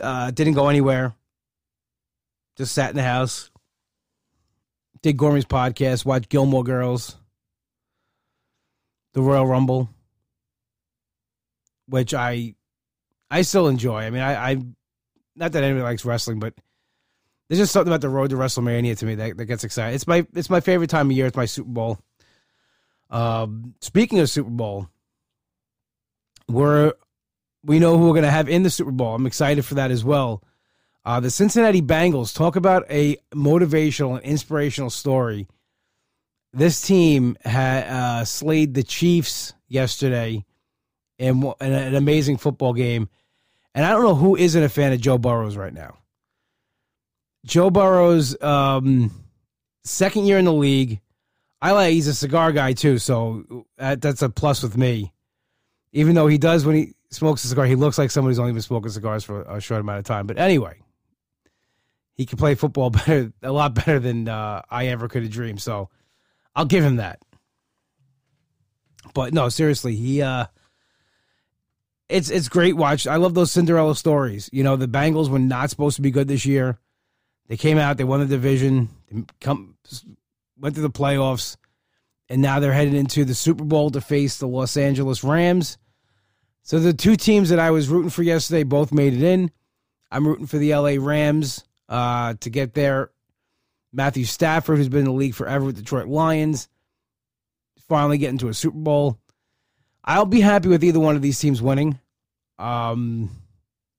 Uh, 0.00 0.32
didn't 0.32 0.54
go 0.54 0.68
anywhere. 0.68 1.14
Just 2.56 2.74
sat 2.74 2.90
in 2.90 2.96
the 2.96 3.04
house 3.04 3.52
did 5.02 5.16
Gormy's 5.16 5.44
podcast, 5.44 6.04
watch 6.04 6.28
Gilmore 6.28 6.64
Girls, 6.64 7.16
the 9.14 9.22
Royal 9.22 9.46
Rumble, 9.46 9.88
which 11.86 12.14
I 12.14 12.54
I 13.30 13.42
still 13.42 13.68
enjoy. 13.68 14.00
I 14.00 14.10
mean, 14.10 14.22
I, 14.22 14.50
I 14.50 14.62
not 15.36 15.52
that 15.52 15.62
anybody 15.62 15.82
likes 15.82 16.04
wrestling, 16.04 16.40
but 16.40 16.54
there's 17.48 17.58
just 17.58 17.72
something 17.72 17.92
about 17.92 18.00
the 18.00 18.08
road 18.08 18.30
to 18.30 18.36
WrestleMania 18.36 18.96
to 18.98 19.06
me 19.06 19.14
that, 19.16 19.36
that 19.36 19.46
gets 19.46 19.64
excited. 19.64 19.94
It's 19.94 20.06
my 20.06 20.26
it's 20.34 20.50
my 20.50 20.60
favorite 20.60 20.90
time 20.90 21.10
of 21.10 21.16
year. 21.16 21.26
It's 21.26 21.36
my 21.36 21.46
Super 21.46 21.70
Bowl. 21.70 21.98
Um, 23.10 23.74
speaking 23.80 24.18
of 24.18 24.28
Super 24.28 24.50
Bowl, 24.50 24.88
we're 26.48 26.92
we 27.64 27.78
know 27.78 27.98
who 27.98 28.08
we're 28.08 28.20
to 28.20 28.30
have 28.30 28.48
in 28.48 28.62
the 28.62 28.70
Super 28.70 28.90
Bowl. 28.90 29.14
I'm 29.14 29.26
excited 29.26 29.64
for 29.64 29.74
that 29.74 29.90
as 29.90 30.04
well. 30.04 30.42
Uh, 31.04 31.20
the 31.20 31.30
Cincinnati 31.30 31.80
Bengals 31.80 32.34
talk 32.34 32.56
about 32.56 32.84
a 32.90 33.16
motivational 33.34 34.16
and 34.16 34.24
inspirational 34.24 34.90
story. 34.90 35.46
This 36.52 36.80
team 36.80 37.36
had 37.44 37.84
uh, 37.84 38.24
slayed 38.24 38.74
the 38.74 38.82
Chiefs 38.82 39.54
yesterday 39.68 40.44
in, 41.18 41.42
in 41.60 41.72
an 41.72 41.94
amazing 41.94 42.36
football 42.36 42.72
game. 42.72 43.08
And 43.74 43.84
I 43.84 43.92
don't 43.92 44.02
know 44.02 44.14
who 44.14 44.36
isn't 44.36 44.62
a 44.62 44.68
fan 44.68 44.92
of 44.92 45.00
Joe 45.00 45.18
Burrows 45.18 45.56
right 45.56 45.72
now. 45.72 45.98
Joe 47.46 47.70
Burrows, 47.70 48.40
um, 48.42 49.10
second 49.84 50.26
year 50.26 50.38
in 50.38 50.44
the 50.44 50.52
league. 50.52 51.00
I 51.60 51.72
like 51.72 51.92
he's 51.92 52.06
a 52.06 52.14
cigar 52.14 52.52
guy 52.52 52.72
too, 52.72 52.98
so 52.98 53.66
that, 53.78 54.00
that's 54.00 54.22
a 54.22 54.28
plus 54.28 54.62
with 54.62 54.76
me. 54.76 55.12
Even 55.92 56.14
though 56.14 56.26
he 56.26 56.38
does 56.38 56.64
when 56.64 56.76
he 56.76 56.94
smokes 57.10 57.44
a 57.44 57.48
cigar, 57.48 57.66
he 57.66 57.74
looks 57.74 57.98
like 57.98 58.10
somebody 58.10 58.32
who's 58.32 58.38
only 58.38 58.52
been 58.52 58.62
smoking 58.62 58.90
cigars 58.90 59.24
for 59.24 59.42
a 59.42 59.60
short 59.60 59.80
amount 59.80 59.98
of 59.98 60.04
time. 60.04 60.26
But 60.26 60.38
anyway, 60.38 60.78
he 62.18 62.26
can 62.26 62.36
play 62.36 62.56
football 62.56 62.90
better, 62.90 63.32
a 63.42 63.52
lot 63.52 63.74
better 63.74 63.98
than 63.98 64.28
uh, 64.28 64.60
I 64.68 64.88
ever 64.88 65.08
could 65.08 65.22
have 65.22 65.32
dreamed. 65.32 65.62
So 65.62 65.88
I'll 66.54 66.66
give 66.66 66.84
him 66.84 66.96
that. 66.96 67.20
But 69.14 69.32
no, 69.32 69.48
seriously, 69.48 69.94
he 69.94 70.20
uh, 70.20 70.46
it's 72.08 72.28
it's 72.28 72.48
great 72.48 72.76
watch. 72.76 73.06
I 73.06 73.16
love 73.16 73.32
those 73.32 73.52
Cinderella 73.52 73.96
stories. 73.96 74.50
You 74.52 74.64
know, 74.64 74.76
the 74.76 74.88
Bengals 74.88 75.30
were 75.30 75.38
not 75.38 75.70
supposed 75.70 75.96
to 75.96 76.02
be 76.02 76.10
good 76.10 76.28
this 76.28 76.44
year. 76.44 76.78
They 77.46 77.56
came 77.56 77.78
out, 77.78 77.96
they 77.96 78.04
won 78.04 78.20
the 78.20 78.26
division, 78.26 78.90
they 79.10 79.22
come 79.40 79.76
went 80.58 80.74
to 80.74 80.82
the 80.82 80.90
playoffs, 80.90 81.56
and 82.28 82.42
now 82.42 82.60
they're 82.60 82.72
headed 82.72 82.94
into 82.94 83.24
the 83.24 83.34
Super 83.34 83.64
Bowl 83.64 83.90
to 83.90 84.02
face 84.02 84.36
the 84.36 84.48
Los 84.48 84.76
Angeles 84.76 85.24
Rams. 85.24 85.78
So 86.62 86.78
the 86.78 86.92
two 86.92 87.16
teams 87.16 87.48
that 87.48 87.58
I 87.58 87.70
was 87.70 87.88
rooting 87.88 88.10
for 88.10 88.22
yesterday 88.22 88.64
both 88.64 88.92
made 88.92 89.14
it 89.14 89.22
in. 89.22 89.50
I'm 90.10 90.26
rooting 90.26 90.46
for 90.46 90.58
the 90.58 90.74
LA 90.74 90.96
Rams 90.98 91.64
uh, 91.88 92.34
to 92.40 92.50
get 92.50 92.74
there. 92.74 93.10
Matthew 93.92 94.24
Stafford, 94.24 94.76
who's 94.76 94.88
been 94.88 95.00
in 95.00 95.04
the 95.06 95.12
league 95.12 95.34
forever 95.34 95.64
with 95.64 95.76
Detroit 95.76 96.08
Lions, 96.08 96.68
finally 97.88 98.18
getting 98.18 98.38
to 98.38 98.48
a 98.48 98.54
Super 98.54 98.76
Bowl. 98.76 99.18
I'll 100.04 100.26
be 100.26 100.40
happy 100.40 100.68
with 100.68 100.84
either 100.84 101.00
one 101.00 101.16
of 101.16 101.22
these 101.22 101.38
teams 101.38 101.62
winning. 101.62 101.98
Um, 102.58 103.30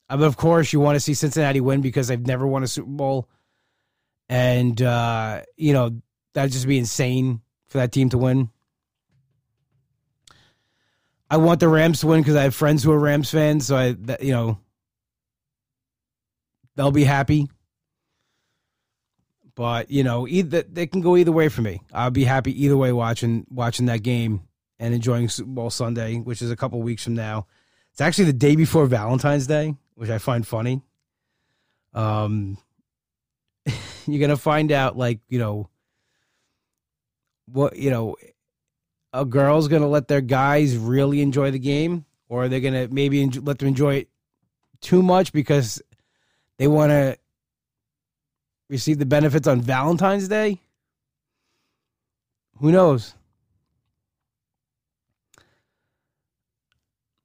of 0.10 0.38
course, 0.38 0.74
you 0.74 0.80
want 0.80 0.96
to 0.96 1.00
see 1.00 1.14
Cincinnati 1.14 1.62
win 1.62 1.82
because 1.82 2.08
they've 2.08 2.26
never 2.26 2.48
won 2.48 2.64
a 2.64 2.68
Super 2.68 2.90
Bowl, 2.90 3.30
and 4.28 4.80
uh, 4.82 5.42
you 5.56 5.74
know 5.74 6.02
that'd 6.34 6.52
just 6.52 6.68
be 6.68 6.80
insane 6.80 7.42
for 7.68 7.78
that 7.80 7.92
team 7.92 8.10
to 8.10 8.18
win. 8.18 8.50
I 11.30 11.38
want 11.38 11.60
the 11.60 11.68
Rams 11.68 12.00
to 12.00 12.08
win 12.08 12.22
because 12.22 12.36
I 12.36 12.44
have 12.44 12.56
friends 12.56 12.84
who 12.84 12.92
are 12.92 13.00
Rams 13.00 13.30
fans, 13.30 13.68
so 13.68 13.76
I, 13.76 13.96
you 14.20 14.32
know, 14.32 14.58
they'll 16.76 16.92
be 16.92 17.04
happy. 17.04 17.50
But 19.60 19.92
you 19.92 20.06
know, 20.06 20.26
either 20.26 20.62
they 20.62 20.88
can 20.88 21.02
go 21.02 21.18
either 21.18 21.34
way 21.34 21.50
for 21.50 21.62
me. 21.62 21.82
I'll 21.94 22.12
be 22.12 22.24
happy 22.24 22.64
either 22.64 22.78
way 22.78 22.94
watching 22.94 23.46
watching 23.50 23.88
that 23.88 24.04
game 24.04 24.48
and 24.80 24.94
enjoying 24.94 25.28
Super 25.28 25.50
Bowl 25.50 25.70
Sunday, 25.70 26.16
which 26.16 26.42
is 26.42 26.50
a 26.50 26.56
couple 26.56 26.82
weeks 26.82 27.04
from 27.04 27.16
now. 27.16 27.46
It's 27.92 28.00
actually 28.00 28.24
the 28.24 28.40
day 28.40 28.56
before 28.56 28.86
Valentine's 28.86 29.48
Day, 29.48 29.76
which 29.96 30.10
I 30.10 30.18
find 30.18 30.48
funny. 30.48 30.82
Um, 31.94 32.58
you're 34.08 34.22
gonna 34.22 34.38
find 34.38 34.72
out, 34.72 34.96
like 34.98 35.20
you 35.28 35.40
know, 35.40 35.68
what 37.52 37.76
you 37.76 37.90
know, 37.90 38.16
a 39.12 39.26
girl's 39.26 39.68
gonna 39.68 39.90
let 39.90 40.08
their 40.08 40.22
guys 40.22 40.78
really 40.78 41.22
enjoy 41.22 41.52
the 41.52 41.60
game, 41.60 42.06
or 42.30 42.48
they're 42.48 42.62
gonna 42.62 42.88
maybe 42.90 43.22
enjoy, 43.22 43.42
let 43.42 43.60
them 43.60 43.68
enjoy 43.68 43.96
it 43.96 44.10
too 44.80 45.04
much 45.04 45.34
because 45.34 45.82
they 46.58 46.70
want 46.70 46.92
to 46.92 47.18
receive 48.70 49.00
the 49.00 49.06
benefits 49.06 49.48
on 49.48 49.62
Valentine's 49.62 50.28
Day. 50.28 50.60
Who 52.58 52.72
knows? 52.72 53.16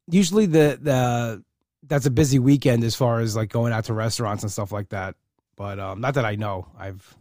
Usually 0.07 0.47
the 0.47 0.79
the 0.81 1.45
that's 1.87 2.07
a 2.07 2.11
busy 2.11 2.39
weekend 2.39 2.85
as 2.85 2.95
far 2.95 3.21
as 3.21 3.37
like 3.37 3.51
going 3.51 3.73
out 3.73 3.85
to 3.87 3.95
restaurants 3.95 4.43
and 4.43 4.53
stuff 4.53 4.73
like 4.73 4.91
that. 4.91 5.17
But 5.57 5.79
um, 5.79 6.01
not 6.01 6.15
that 6.15 6.25
I 6.25 6.35
know. 6.37 6.67
I've 6.79 7.17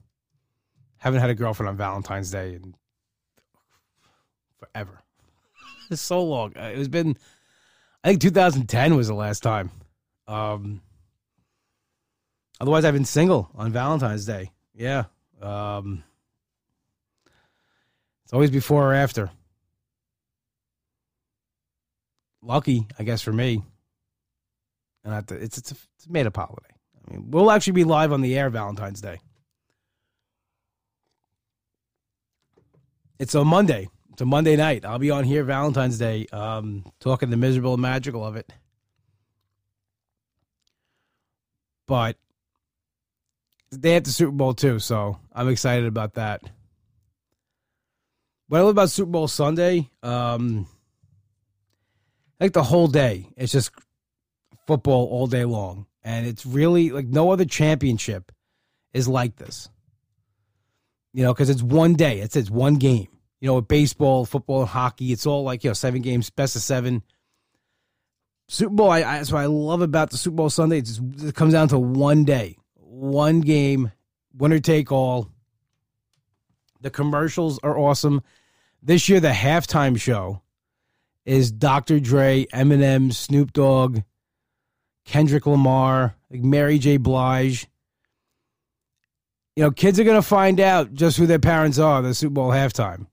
haven't 0.97 1.21
had 1.21 1.29
a 1.29 1.35
girlfriend 1.35 1.69
on 1.69 1.77
Valentine's 1.77 2.31
Day 2.31 2.55
in 2.55 2.75
forever. 4.57 5.01
it's 5.89 6.01
so 6.01 6.23
long. 6.23 6.53
Uh, 6.57 6.71
it 6.73 6.77
was 6.77 6.87
been 6.87 7.17
I 8.03 8.09
think 8.09 8.21
2010 8.21 8.95
was 8.95 9.07
the 9.07 9.13
last 9.13 9.43
time. 9.43 9.71
Um, 10.27 10.81
otherwise, 12.63 12.85
I've 12.85 12.93
been 12.93 13.03
single 13.03 13.49
on 13.55 13.73
Valentine's 13.73 14.25
Day. 14.25 14.53
Yeah. 14.73 15.03
Um, 15.41 16.01
it's 18.23 18.31
always 18.31 18.51
before 18.51 18.89
or 18.89 18.93
after. 18.93 19.29
Lucky, 22.41 22.87
I 22.97 23.03
guess, 23.03 23.21
for 23.21 23.33
me. 23.33 23.63
And 25.03 25.29
it's 25.29 25.57
it's 25.57 25.71
a, 25.73 25.75
it's 25.97 26.07
made 26.07 26.25
up 26.25 26.37
holiday. 26.37 26.69
I 27.05 27.11
mean, 27.11 27.31
we'll 27.31 27.51
actually 27.51 27.73
be 27.73 27.83
live 27.83 28.13
on 28.13 28.21
the 28.21 28.37
air 28.37 28.49
Valentine's 28.49 29.01
Day. 29.01 29.19
It's 33.19 33.35
a 33.35 33.43
Monday. 33.43 33.89
It's 34.13 34.21
a 34.21 34.25
Monday 34.25 34.55
night. 34.55 34.85
I'll 34.85 34.99
be 34.99 35.11
on 35.11 35.25
here 35.25 35.43
Valentine's 35.43 35.97
Day, 35.97 36.27
um, 36.31 36.85
talking 37.01 37.29
the 37.29 37.35
miserable 37.35 37.73
and 37.73 37.81
magical 37.81 38.25
of 38.25 38.37
it. 38.37 38.53
But 41.87 42.15
they 43.79 43.93
have 43.93 44.03
the 44.03 44.11
Super 44.11 44.31
Bowl 44.31 44.53
too, 44.53 44.79
so 44.79 45.19
I'm 45.33 45.49
excited 45.49 45.85
about 45.85 46.15
that. 46.15 46.41
What 48.47 48.59
I 48.59 48.61
love 48.61 48.71
about 48.71 48.89
Super 48.89 49.11
Bowl 49.11 49.27
Sunday, 49.27 49.89
um, 50.03 50.67
like 52.39 52.53
the 52.53 52.63
whole 52.63 52.87
day, 52.87 53.29
it's 53.37 53.51
just 53.51 53.71
football 54.67 55.07
all 55.07 55.27
day 55.27 55.45
long. 55.45 55.87
And 56.03 56.27
it's 56.27 56.45
really 56.45 56.91
like 56.91 57.07
no 57.07 57.31
other 57.31 57.45
championship 57.45 58.31
is 58.93 59.07
like 59.07 59.37
this. 59.37 59.69
You 61.13 61.23
know, 61.23 61.33
because 61.33 61.49
it's 61.49 61.63
one 61.63 61.93
day, 61.93 62.19
it's 62.19 62.35
it's 62.35 62.49
one 62.49 62.75
game. 62.75 63.07
You 63.39 63.47
know, 63.47 63.55
with 63.55 63.67
baseball, 63.67 64.25
football, 64.25 64.61
and 64.61 64.69
hockey, 64.69 65.11
it's 65.11 65.25
all 65.25 65.43
like, 65.43 65.63
you 65.63 65.69
know, 65.69 65.73
seven 65.73 66.01
games, 66.01 66.29
best 66.29 66.55
of 66.55 66.61
seven. 66.61 67.03
Super 68.47 68.73
Bowl, 68.73 68.89
I, 68.89 68.99
I, 68.99 69.17
that's 69.17 69.31
what 69.31 69.41
I 69.41 69.45
love 69.45 69.81
about 69.81 70.11
the 70.11 70.17
Super 70.17 70.35
Bowl 70.35 70.49
Sunday. 70.49 70.81
Just, 70.81 71.01
it 71.23 71.35
comes 71.35 71.53
down 71.53 71.69
to 71.69 71.79
one 71.79 72.23
day, 72.23 72.57
one 72.93 73.41
game, 73.41 73.91
winner 74.35 74.59
take 74.59 74.91
all. 74.91 75.29
The 76.81 76.91
commercials 76.91 77.59
are 77.63 77.77
awesome. 77.77 78.21
This 78.81 79.09
year, 79.09 79.19
the 79.19 79.29
halftime 79.29 79.99
show 79.99 80.41
is 81.25 81.51
Dr. 81.51 81.99
Dre, 81.99 82.45
Eminem, 82.53 83.13
Snoop 83.13 83.53
Dogg, 83.53 83.99
Kendrick 85.05 85.45
Lamar, 85.45 86.15
Mary 86.29 86.77
J. 86.77 86.97
Blige. 86.97 87.67
You 89.55 89.63
know, 89.63 89.71
kids 89.71 89.99
are 89.99 90.03
going 90.03 90.21
to 90.21 90.27
find 90.27 90.59
out 90.59 90.93
just 90.93 91.17
who 91.17 91.25
their 91.25 91.39
parents 91.39 91.79
are 91.79 92.01
the 92.01 92.13
Super 92.13 92.33
Bowl 92.33 92.49
halftime. 92.49 93.07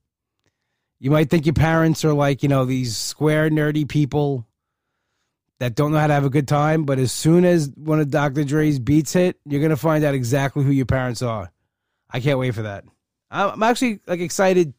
You 0.99 1.11
might 1.11 1.31
think 1.31 1.47
your 1.47 1.55
parents 1.55 2.05
are 2.05 2.13
like, 2.13 2.43
you 2.43 2.49
know, 2.49 2.65
these 2.65 2.97
square, 2.97 3.49
nerdy 3.49 3.89
people 3.89 4.47
that 5.61 5.77
don't 5.77 5.93
know 5.93 5.99
how 5.99 6.09
to 6.09 6.13
have 6.13 6.25
a 6.25 6.31
good 6.31 6.49
time, 6.49 6.85
but 6.85 6.99
as 6.99 7.13
soon 7.13 7.45
as 7.45 7.71
one 7.77 8.01
of 8.01 8.11
Dr. 8.11 8.45
Dre's 8.45 8.79
beats 8.79 9.13
hit, 9.13 9.39
you're 9.47 9.67
to 9.69 9.77
find 9.77 10.03
out 10.05 10.15
exactly 10.15 10.65
who 10.65 10.73
your 10.73 10.87
parents 10.87 11.23
are. 11.23 11.53
I 12.11 12.19
can't 12.21 12.39
wait 12.39 12.55
for 12.55 12.63
that. 12.63 12.85
I'm 13.31 13.63
actually 13.63 14.01
like 14.07 14.21
excited 14.21 14.75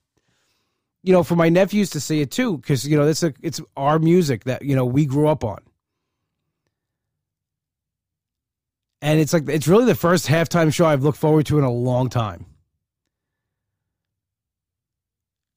you 1.04 1.13
know, 1.13 1.24
for 1.24 1.36
my 1.36 1.50
nephews 1.50 1.89
to 1.91 2.00
see 2.00 2.22
it 2.22 2.32
too, 2.32 2.58
because 2.58 2.88
you 2.88 2.98
know, 2.98 3.08
it's 3.08 3.24
a 3.24 3.34
it's 3.41 3.60
our 3.76 4.00
music 4.00 4.44
that 4.44 4.62
you 4.62 4.76
know 4.76 4.86
we 4.86 5.06
grew 5.06 5.28
up 5.28 5.44
on. 5.44 5.60
And 9.02 9.20
it's 9.20 9.34
like 9.34 9.50
it's 9.50 9.67
really 9.67 9.86
the 9.86 9.96
first 9.96 10.28
halftime 10.28 10.72
show 10.72 10.86
I've 10.86 11.04
looked 11.04 11.17
forward 11.17 11.48
to 11.48 11.58
in 11.58 11.63
a 11.63 11.72
long 11.72 12.10
time. 12.10 12.46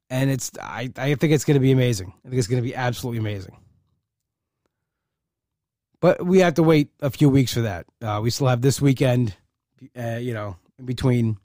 And 0.09 0.31
it's 0.31 0.51
I, 0.61 0.91
I 0.97 1.15
think 1.15 1.33
it's 1.35 1.45
gonna 1.45 1.61
be 1.61 1.73
amazing. 1.73 2.15
I 2.25 2.29
think 2.29 2.39
it's 2.39 2.49
gonna 2.49 2.63
be 2.63 2.75
absolutely 2.75 3.19
amazing. 3.19 3.59
But 6.05 6.23
we 6.23 6.41
have 6.41 6.53
to 6.57 6.63
wait 6.63 6.91
a 7.01 7.09
few 7.09 7.31
weeks 7.31 7.55
for 7.55 7.63
that. 7.63 7.87
Uh, 8.03 8.21
we 8.23 8.29
still 8.29 8.49
have 8.49 8.61
this 8.61 8.79
weekend, 8.79 9.35
uh, 9.99 10.19
you 10.21 10.35
know, 10.35 10.59
in 10.79 10.85
between. 10.85 11.39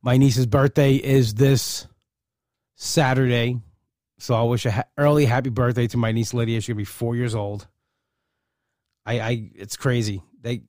My 0.00 0.16
niece's 0.16 0.46
birthday 0.46 0.94
is 0.94 1.34
this 1.34 1.88
Saturday, 2.76 3.58
so 4.16 4.36
I 4.36 4.42
wish 4.42 4.64
a 4.64 4.70
ha- 4.70 4.84
early 4.96 5.24
happy 5.24 5.50
birthday 5.50 5.88
to 5.88 5.96
my 5.96 6.12
niece 6.12 6.32
Lydia. 6.32 6.60
She's 6.60 6.68
gonna 6.68 6.76
be 6.76 6.84
four 6.84 7.16
years 7.16 7.34
old. 7.34 7.66
I, 9.04 9.18
I 9.18 9.50
it's 9.56 9.76
crazy. 9.76 10.22
They, 10.40 10.62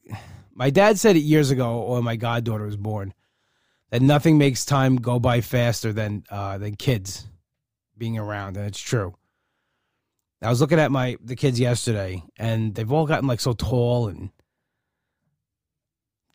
my 0.55 0.71
dad 0.71 0.97
said 0.97 1.15
it 1.15 1.19
years 1.19 1.51
ago 1.51 1.91
when 1.91 2.03
my 2.03 2.15
goddaughter 2.15 2.65
was 2.65 2.75
born, 2.75 3.13
that 3.91 4.01
nothing 4.01 4.39
makes 4.39 4.65
time 4.65 4.95
go 4.95 5.19
by 5.19 5.41
faster 5.41 5.93
than 5.93 6.23
uh, 6.31 6.57
than 6.57 6.75
kids 6.75 7.27
being 7.99 8.17
around, 8.17 8.57
and 8.57 8.65
it's 8.65 8.79
true. 8.79 9.13
I 10.41 10.49
was 10.49 10.61
looking 10.61 10.79
at 10.79 10.91
my 10.91 11.17
the 11.23 11.35
kids 11.35 11.59
yesterday, 11.59 12.23
and 12.37 12.73
they've 12.73 12.91
all 12.91 13.05
gotten 13.05 13.27
like 13.27 13.41
so 13.41 13.53
tall 13.53 14.07
and 14.07 14.29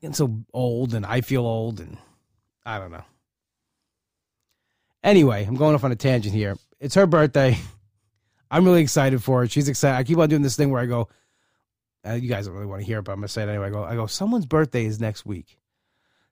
getting 0.01 0.15
so 0.15 0.45
old, 0.53 0.95
and 0.95 1.07
I 1.07 1.23
feel 1.23 1.47
old, 1.47 1.81
and 1.81 1.97
I 2.67 2.79
don't 2.79 2.93
know. 2.93 3.05
Anyway, 5.03 5.45
I'm 5.45 5.57
going 5.57 5.75
off 5.75 5.85
on 5.85 5.93
a 5.93 5.97
tangent 5.97 6.35
here. 6.35 6.57
It's 6.81 6.95
her 6.95 7.07
birthday. 7.07 7.57
I'm 8.51 8.65
really 8.65 8.83
excited 8.83 9.23
for 9.23 9.43
it. 9.45 9.51
She's 9.51 9.69
excited. 9.69 9.97
I 9.97 10.05
keep 10.05 10.19
on 10.19 10.29
doing 10.29 10.43
this 10.43 10.57
thing 10.57 10.71
where 10.71 10.81
I 10.81 10.87
go, 10.87 11.09
uh, 12.07 12.13
you 12.13 12.29
guys 12.29 12.47
don't 12.47 12.55
really 12.55 12.67
want 12.67 12.81
to 12.81 12.87
hear 12.87 12.99
it, 12.99 13.03
but 13.03 13.13
I'm 13.13 13.19
gonna 13.19 13.29
say 13.29 13.43
it 13.43 13.49
anyway. 13.49 13.67
I 13.67 13.71
go, 13.71 13.85
I 13.85 13.95
go, 13.95 14.07
someone's 14.07 14.47
birthday 14.47 14.85
is 14.85 15.01
next 15.01 15.25
week. 15.25 15.59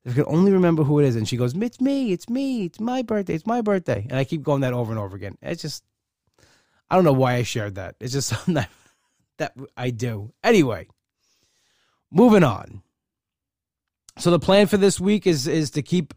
If 0.04 0.12
I 0.12 0.14
can 0.16 0.24
only 0.26 0.52
remember 0.52 0.82
who 0.82 0.98
it 0.98 1.06
is, 1.06 1.16
and 1.16 1.26
she 1.26 1.36
goes, 1.36 1.54
"It's 1.56 1.80
me, 1.80 2.12
it's 2.12 2.28
me, 2.28 2.64
it's 2.64 2.80
my 2.80 3.02
birthday, 3.02 3.34
it's 3.34 3.46
my 3.46 3.62
birthday," 3.62 4.06
and 4.10 4.18
I 4.18 4.24
keep 4.24 4.42
going 4.42 4.60
that 4.60 4.72
over 4.72 4.92
and 4.92 4.98
over 4.98 5.16
again. 5.16 5.38
It's 5.40 5.62
just, 5.62 5.84
I 6.92 6.94
don't 6.94 7.04
know 7.04 7.14
why 7.14 7.36
I 7.36 7.42
shared 7.42 7.76
that. 7.76 7.96
It's 8.00 8.12
just 8.12 8.28
something 8.28 8.54
that 8.54 8.68
that 9.38 9.54
I 9.76 9.88
do. 9.88 10.34
Anyway, 10.44 10.88
moving 12.10 12.44
on. 12.44 12.82
So 14.18 14.30
the 14.30 14.38
plan 14.38 14.66
for 14.66 14.76
this 14.76 15.00
week 15.00 15.26
is 15.26 15.48
is 15.48 15.70
to 15.70 15.82
keep 15.82 16.12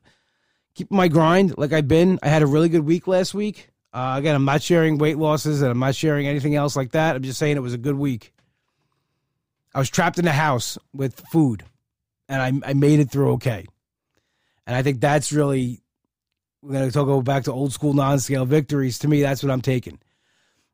keep 0.76 0.92
my 0.92 1.08
grind 1.08 1.58
like 1.58 1.72
I've 1.72 1.88
been. 1.88 2.20
I 2.22 2.28
had 2.28 2.42
a 2.42 2.48
really 2.48 2.68
good 2.68 2.86
week 2.86 3.08
last 3.08 3.34
week. 3.34 3.70
Uh, 3.94 4.16
again, 4.18 4.36
I'm 4.36 4.44
not 4.44 4.62
sharing 4.62 4.98
weight 4.98 5.18
losses 5.18 5.62
and 5.62 5.72
I'm 5.72 5.80
not 5.80 5.96
sharing 5.96 6.28
anything 6.28 6.56
else 6.56 6.76
like 6.76 6.92
that. 6.92 7.16
I'm 7.16 7.24
just 7.24 7.40
saying 7.40 7.56
it 7.56 7.62
was 7.62 7.74
a 7.74 7.78
good 7.78 7.96
week. 7.96 8.34
I 9.74 9.80
was 9.80 9.90
trapped 9.90 10.20
in 10.20 10.26
the 10.26 10.34
house 10.34 10.78
with 10.94 11.22
food, 11.32 11.64
and 12.28 12.42
I 12.66 12.72
I 12.72 12.74
made 12.74 13.00
it 13.00 13.10
through 13.10 13.32
okay. 13.34 13.66
And 14.68 14.76
I 14.76 14.84
think 14.84 15.00
that's 15.00 15.32
really 15.32 15.82
we're 16.62 16.74
gonna 16.74 16.92
talk 16.92 17.06
go 17.06 17.22
back 17.22 17.46
to 17.46 17.54
old 17.54 17.72
school 17.72 17.94
non 17.94 18.20
scale 18.20 18.46
victories. 18.46 19.00
To 19.00 19.08
me, 19.08 19.22
that's 19.22 19.42
what 19.42 19.54
I'm 19.54 19.62
taking. 19.62 20.00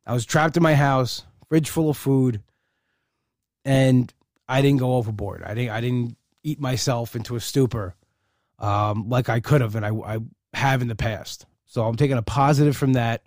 I 0.06 0.12
was 0.12 0.24
trapped 0.26 0.56
in 0.56 0.62
my 0.62 0.74
house, 0.74 1.24
fridge 1.48 1.70
full 1.70 1.90
of 1.90 1.96
food, 1.96 2.42
and 3.64 4.12
I 4.48 4.62
didn't 4.62 4.80
go 4.80 4.94
overboard. 4.94 5.42
I 5.42 5.54
didn't 5.54 5.70
I 5.70 5.80
didn't 5.80 6.16
eat 6.42 6.60
myself 6.60 7.14
into 7.14 7.36
a 7.36 7.40
stupor 7.40 7.94
um, 8.58 9.08
like 9.08 9.28
I 9.28 9.40
could 9.40 9.60
have, 9.60 9.76
and 9.76 9.84
I, 9.84 9.90
I 9.90 10.18
have 10.54 10.82
in 10.82 10.88
the 10.88 10.94
past. 10.94 11.46
So 11.66 11.84
I'm 11.84 11.96
taking 11.96 12.16
a 12.16 12.22
positive 12.22 12.76
from 12.76 12.94
that. 12.94 13.22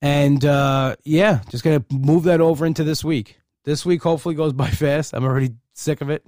And 0.00 0.44
uh, 0.44 0.96
yeah, 1.04 1.42
just 1.48 1.62
gonna 1.62 1.84
move 1.90 2.24
that 2.24 2.40
over 2.40 2.66
into 2.66 2.82
this 2.82 3.04
week. 3.04 3.38
This 3.64 3.86
week 3.86 4.02
hopefully 4.02 4.34
goes 4.34 4.52
by 4.52 4.68
fast. 4.70 5.14
I'm 5.14 5.24
already 5.24 5.50
sick 5.74 6.00
of 6.00 6.10
it. 6.10 6.24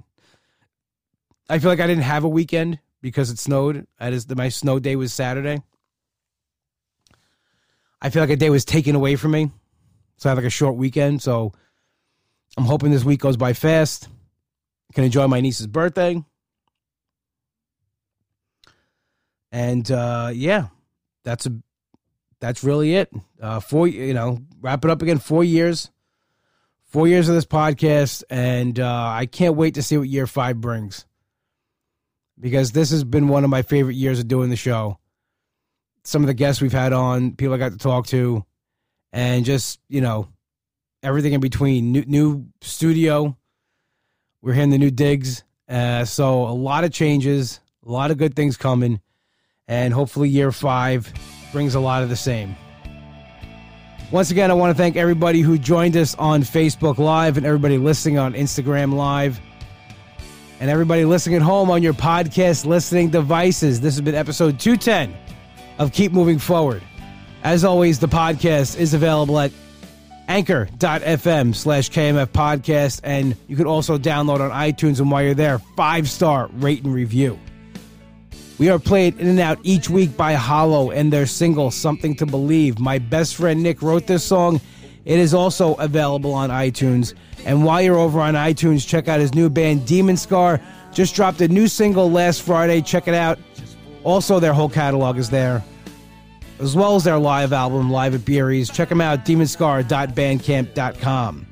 I 1.49 1.59
feel 1.59 1.69
like 1.69 1.79
I 1.81 1.87
didn't 1.87 2.03
have 2.03 2.23
a 2.23 2.29
weekend 2.29 2.79
because 3.01 3.29
it 3.29 3.37
snowed. 3.37 3.85
I 3.99 4.11
just 4.11 4.33
my 4.35 4.49
snow 4.49 4.79
day 4.79 4.95
was 4.95 5.13
Saturday. 5.13 5.61
I 8.05 8.11
feel 8.11 8.21
like 8.21 8.29
a 8.29 8.35
day 8.35 8.51
was 8.51 8.65
taken 8.65 8.93
away 8.93 9.15
from 9.15 9.31
me. 9.31 9.51
So 10.17 10.29
I 10.29 10.31
had 10.31 10.37
like 10.37 10.45
a 10.45 10.51
short 10.51 10.75
weekend. 10.75 11.23
So 11.23 11.53
I'm 12.55 12.65
hoping 12.65 12.91
this 12.91 13.03
week 13.03 13.19
goes 13.19 13.35
by 13.35 13.53
fast. 13.53 14.07
I 14.91 14.93
can 14.93 15.03
enjoy 15.03 15.25
my 15.25 15.41
niece's 15.41 15.65
birthday. 15.65 16.23
And 19.51 19.89
uh, 19.89 20.29
yeah, 20.35 20.67
that's 21.23 21.47
a 21.47 21.57
that's 22.39 22.63
really 22.63 22.93
it. 22.93 23.11
Uh, 23.41 23.59
four, 23.59 23.87
you 23.87 24.13
know, 24.13 24.37
wrap 24.61 24.85
it 24.85 24.91
up 24.91 25.01
again. 25.01 25.17
Four 25.17 25.43
years, 25.43 25.89
four 26.83 27.07
years 27.07 27.27
of 27.27 27.33
this 27.33 27.47
podcast, 27.47 28.23
and 28.29 28.79
uh, 28.79 29.07
I 29.15 29.25
can't 29.25 29.55
wait 29.55 29.73
to 29.75 29.81
see 29.81 29.97
what 29.97 30.07
year 30.07 30.27
five 30.27 30.61
brings. 30.61 31.07
Because 32.39 32.71
this 32.71 32.91
has 32.91 33.03
been 33.03 33.29
one 33.29 33.43
of 33.43 33.49
my 33.49 33.63
favorite 33.63 33.95
years 33.95 34.19
of 34.19 34.27
doing 34.27 34.51
the 34.51 34.55
show. 34.55 34.99
Some 36.05 36.23
of 36.23 36.27
the 36.27 36.33
guests 36.33 36.61
we've 36.61 36.71
had 36.71 36.93
on, 36.93 37.31
people 37.31 37.53
I 37.53 37.57
got 37.57 37.71
to 37.73 37.77
talk 37.77 38.07
to, 38.07 38.45
and 39.11 39.43
just 39.43 39.79
you 39.89 40.01
know, 40.01 40.29
everything 41.03 41.33
in 41.33 41.41
between. 41.41 41.91
New, 41.91 42.03
new 42.05 42.45
studio. 42.61 43.35
We're 44.41 44.53
hitting 44.53 44.69
the 44.69 44.77
new 44.77 44.91
digs, 44.91 45.43
uh, 45.67 46.05
so 46.05 46.43
a 46.43 46.53
lot 46.53 46.83
of 46.83 46.91
changes, 46.91 47.59
a 47.83 47.91
lot 47.91 48.11
of 48.11 48.17
good 48.17 48.35
things 48.35 48.57
coming, 48.57 49.01
and 49.67 49.91
hopefully 49.91 50.29
year 50.29 50.51
five 50.51 51.11
brings 51.51 51.73
a 51.73 51.79
lot 51.79 52.03
of 52.03 52.09
the 52.09 52.15
same. 52.15 52.55
Once 54.11 54.29
again, 54.29 54.51
I 54.51 54.53
want 54.53 54.69
to 54.69 54.77
thank 54.77 54.97
everybody 54.97 55.41
who 55.41 55.57
joined 55.57 55.97
us 55.97 56.13
on 56.15 56.43
Facebook 56.43 56.99
Live 56.99 57.37
and 57.37 57.45
everybody 57.45 57.79
listening 57.79 58.19
on 58.19 58.33
Instagram 58.33 58.93
Live 58.93 59.39
and 60.59 60.69
everybody 60.69 61.05
listening 61.05 61.37
at 61.37 61.41
home 61.41 61.71
on 61.71 61.81
your 61.81 61.93
podcast 61.93 62.65
listening 62.65 63.09
devices. 63.09 63.81
This 63.81 63.95
has 63.95 64.01
been 64.01 64.13
episode 64.13 64.59
210 64.59 65.24
of 65.77 65.91
Keep 65.91 66.11
Moving 66.11 66.39
Forward. 66.39 66.81
As 67.43 67.63
always, 67.63 67.99
the 67.99 68.07
podcast 68.07 68.77
is 68.77 68.93
available 68.93 69.39
at 69.39 69.51
anchor.fm 70.27 71.53
slash 71.53 71.89
KMF 71.89 72.27
podcast, 72.27 73.01
and 73.03 73.35
you 73.47 73.55
can 73.55 73.67
also 73.67 73.97
download 73.97 74.39
on 74.39 74.51
iTunes. 74.51 74.99
And 74.99 75.11
while 75.11 75.23
you're 75.23 75.33
there, 75.33 75.59
five 75.75 76.09
star 76.09 76.49
rate 76.53 76.83
and 76.83 76.93
review. 76.93 77.39
We 78.57 78.69
are 78.69 78.79
played 78.79 79.19
in 79.19 79.27
and 79.27 79.39
out 79.39 79.59
each 79.63 79.89
week 79.89 80.15
by 80.15 80.33
Hollow 80.33 80.89
and 80.91 81.11
their 81.11 81.25
single, 81.25 81.71
Something 81.71 82.15
to 82.15 82.25
Believe. 82.25 82.79
My 82.79 82.99
best 82.99 83.35
friend 83.35 83.61
Nick 83.61 83.81
wrote 83.81 84.07
this 84.07 84.23
song. 84.23 84.61
It 85.03 85.19
is 85.19 85.33
also 85.33 85.73
available 85.75 86.33
on 86.33 86.49
iTunes. 86.49 87.13
And 87.45 87.65
while 87.65 87.81
you're 87.81 87.97
over 87.97 88.21
on 88.21 88.33
iTunes, 88.33 88.87
check 88.87 89.07
out 89.07 89.19
his 89.19 89.35
new 89.35 89.49
band, 89.49 89.85
Demon 89.85 90.17
Scar. 90.17 90.61
Just 90.93 91.15
dropped 91.15 91.41
a 91.41 91.47
new 91.49 91.67
single 91.67 92.09
last 92.09 92.41
Friday. 92.41 92.81
Check 92.81 93.07
it 93.09 93.13
out. 93.13 93.37
Also, 94.05 94.39
their 94.39 94.53
whole 94.53 94.69
catalog 94.69 95.17
is 95.17 95.29
there, 95.31 95.63
as 96.59 96.75
well 96.75 96.95
as 96.95 97.03
their 97.03 97.17
live 97.17 97.51
album, 97.51 97.89
Live 97.89 98.13
at 98.13 98.23
Beery's. 98.23 98.69
Check 98.69 98.87
them 98.87 99.01
out, 99.01 99.25
demonscar.bandcamp.com. 99.25 101.47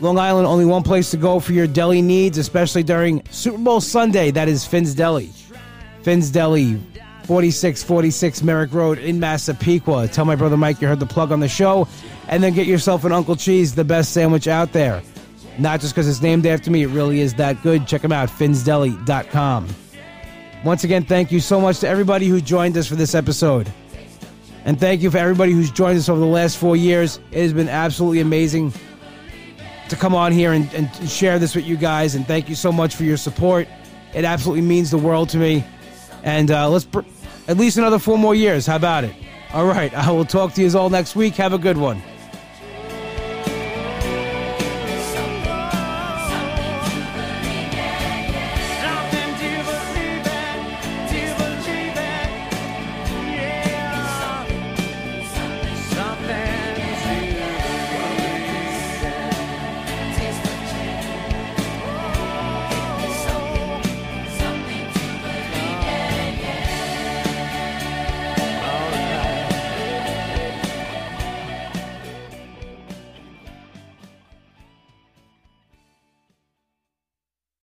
Long 0.00 0.18
Island, 0.18 0.46
only 0.46 0.64
one 0.64 0.82
place 0.82 1.10
to 1.10 1.18
go 1.18 1.38
for 1.38 1.52
your 1.52 1.66
deli 1.66 2.00
needs, 2.00 2.38
especially 2.38 2.82
during 2.82 3.22
Super 3.30 3.58
Bowl 3.58 3.82
Sunday. 3.82 4.30
That 4.30 4.48
is 4.48 4.66
Finn's 4.66 4.94
Deli. 4.94 5.30
Finn's 6.02 6.30
Deli, 6.30 6.76
4646 7.24 8.42
Merrick 8.42 8.72
Road 8.72 8.98
in 8.98 9.20
Massapequa. 9.20 10.08
Tell 10.08 10.24
my 10.24 10.36
brother 10.36 10.56
Mike 10.56 10.80
you 10.80 10.88
heard 10.88 11.00
the 11.00 11.06
plug 11.06 11.32
on 11.32 11.40
the 11.40 11.48
show, 11.48 11.86
and 12.28 12.42
then 12.42 12.54
get 12.54 12.66
yourself 12.66 13.04
an 13.04 13.12
Uncle 13.12 13.36
Cheese, 13.36 13.74
the 13.74 13.84
best 13.84 14.12
sandwich 14.12 14.48
out 14.48 14.72
there. 14.72 15.02
Not 15.58 15.80
just 15.80 15.94
because 15.94 16.08
it's 16.08 16.22
named 16.22 16.46
after 16.46 16.70
me, 16.70 16.82
it 16.82 16.88
really 16.88 17.20
is 17.20 17.34
that 17.34 17.62
good. 17.62 17.86
Check 17.86 18.00
them 18.00 18.12
out, 18.12 18.30
finnsdeli.com. 18.30 19.68
Once 20.64 20.82
again, 20.82 21.04
thank 21.04 21.30
you 21.30 21.40
so 21.40 21.60
much 21.60 21.80
to 21.80 21.86
everybody 21.86 22.26
who 22.26 22.40
joined 22.40 22.74
us 22.78 22.86
for 22.86 22.94
this 22.94 23.14
episode. 23.14 23.70
And 24.64 24.80
thank 24.80 25.02
you 25.02 25.10
for 25.10 25.18
everybody 25.18 25.52
who's 25.52 25.70
joined 25.70 25.98
us 25.98 26.08
over 26.08 26.18
the 26.18 26.24
last 26.24 26.56
four 26.56 26.74
years. 26.74 27.20
It 27.32 27.42
has 27.42 27.52
been 27.52 27.68
absolutely 27.68 28.20
amazing 28.20 28.72
to 29.90 29.96
come 29.96 30.14
on 30.14 30.32
here 30.32 30.54
and, 30.54 30.72
and 30.72 30.90
share 31.10 31.38
this 31.38 31.54
with 31.54 31.66
you 31.66 31.76
guys. 31.76 32.14
And 32.14 32.26
thank 32.26 32.48
you 32.48 32.54
so 32.54 32.72
much 32.72 32.96
for 32.96 33.04
your 33.04 33.18
support. 33.18 33.68
It 34.14 34.24
absolutely 34.24 34.62
means 34.62 34.90
the 34.90 34.96
world 34.96 35.28
to 35.30 35.36
me. 35.36 35.62
And 36.22 36.50
uh, 36.50 36.70
let's 36.70 36.86
at 37.46 37.58
least 37.58 37.76
another 37.76 37.98
four 37.98 38.16
more 38.16 38.34
years. 38.34 38.64
How 38.66 38.76
about 38.76 39.04
it? 39.04 39.14
All 39.52 39.66
right. 39.66 39.92
I 40.06 40.10
will 40.12 40.24
talk 40.24 40.54
to 40.54 40.62
you 40.62 40.78
all 40.78 40.88
next 40.88 41.14
week. 41.14 41.34
Have 41.34 41.52
a 41.52 41.58
good 41.58 41.76
one. 41.76 42.02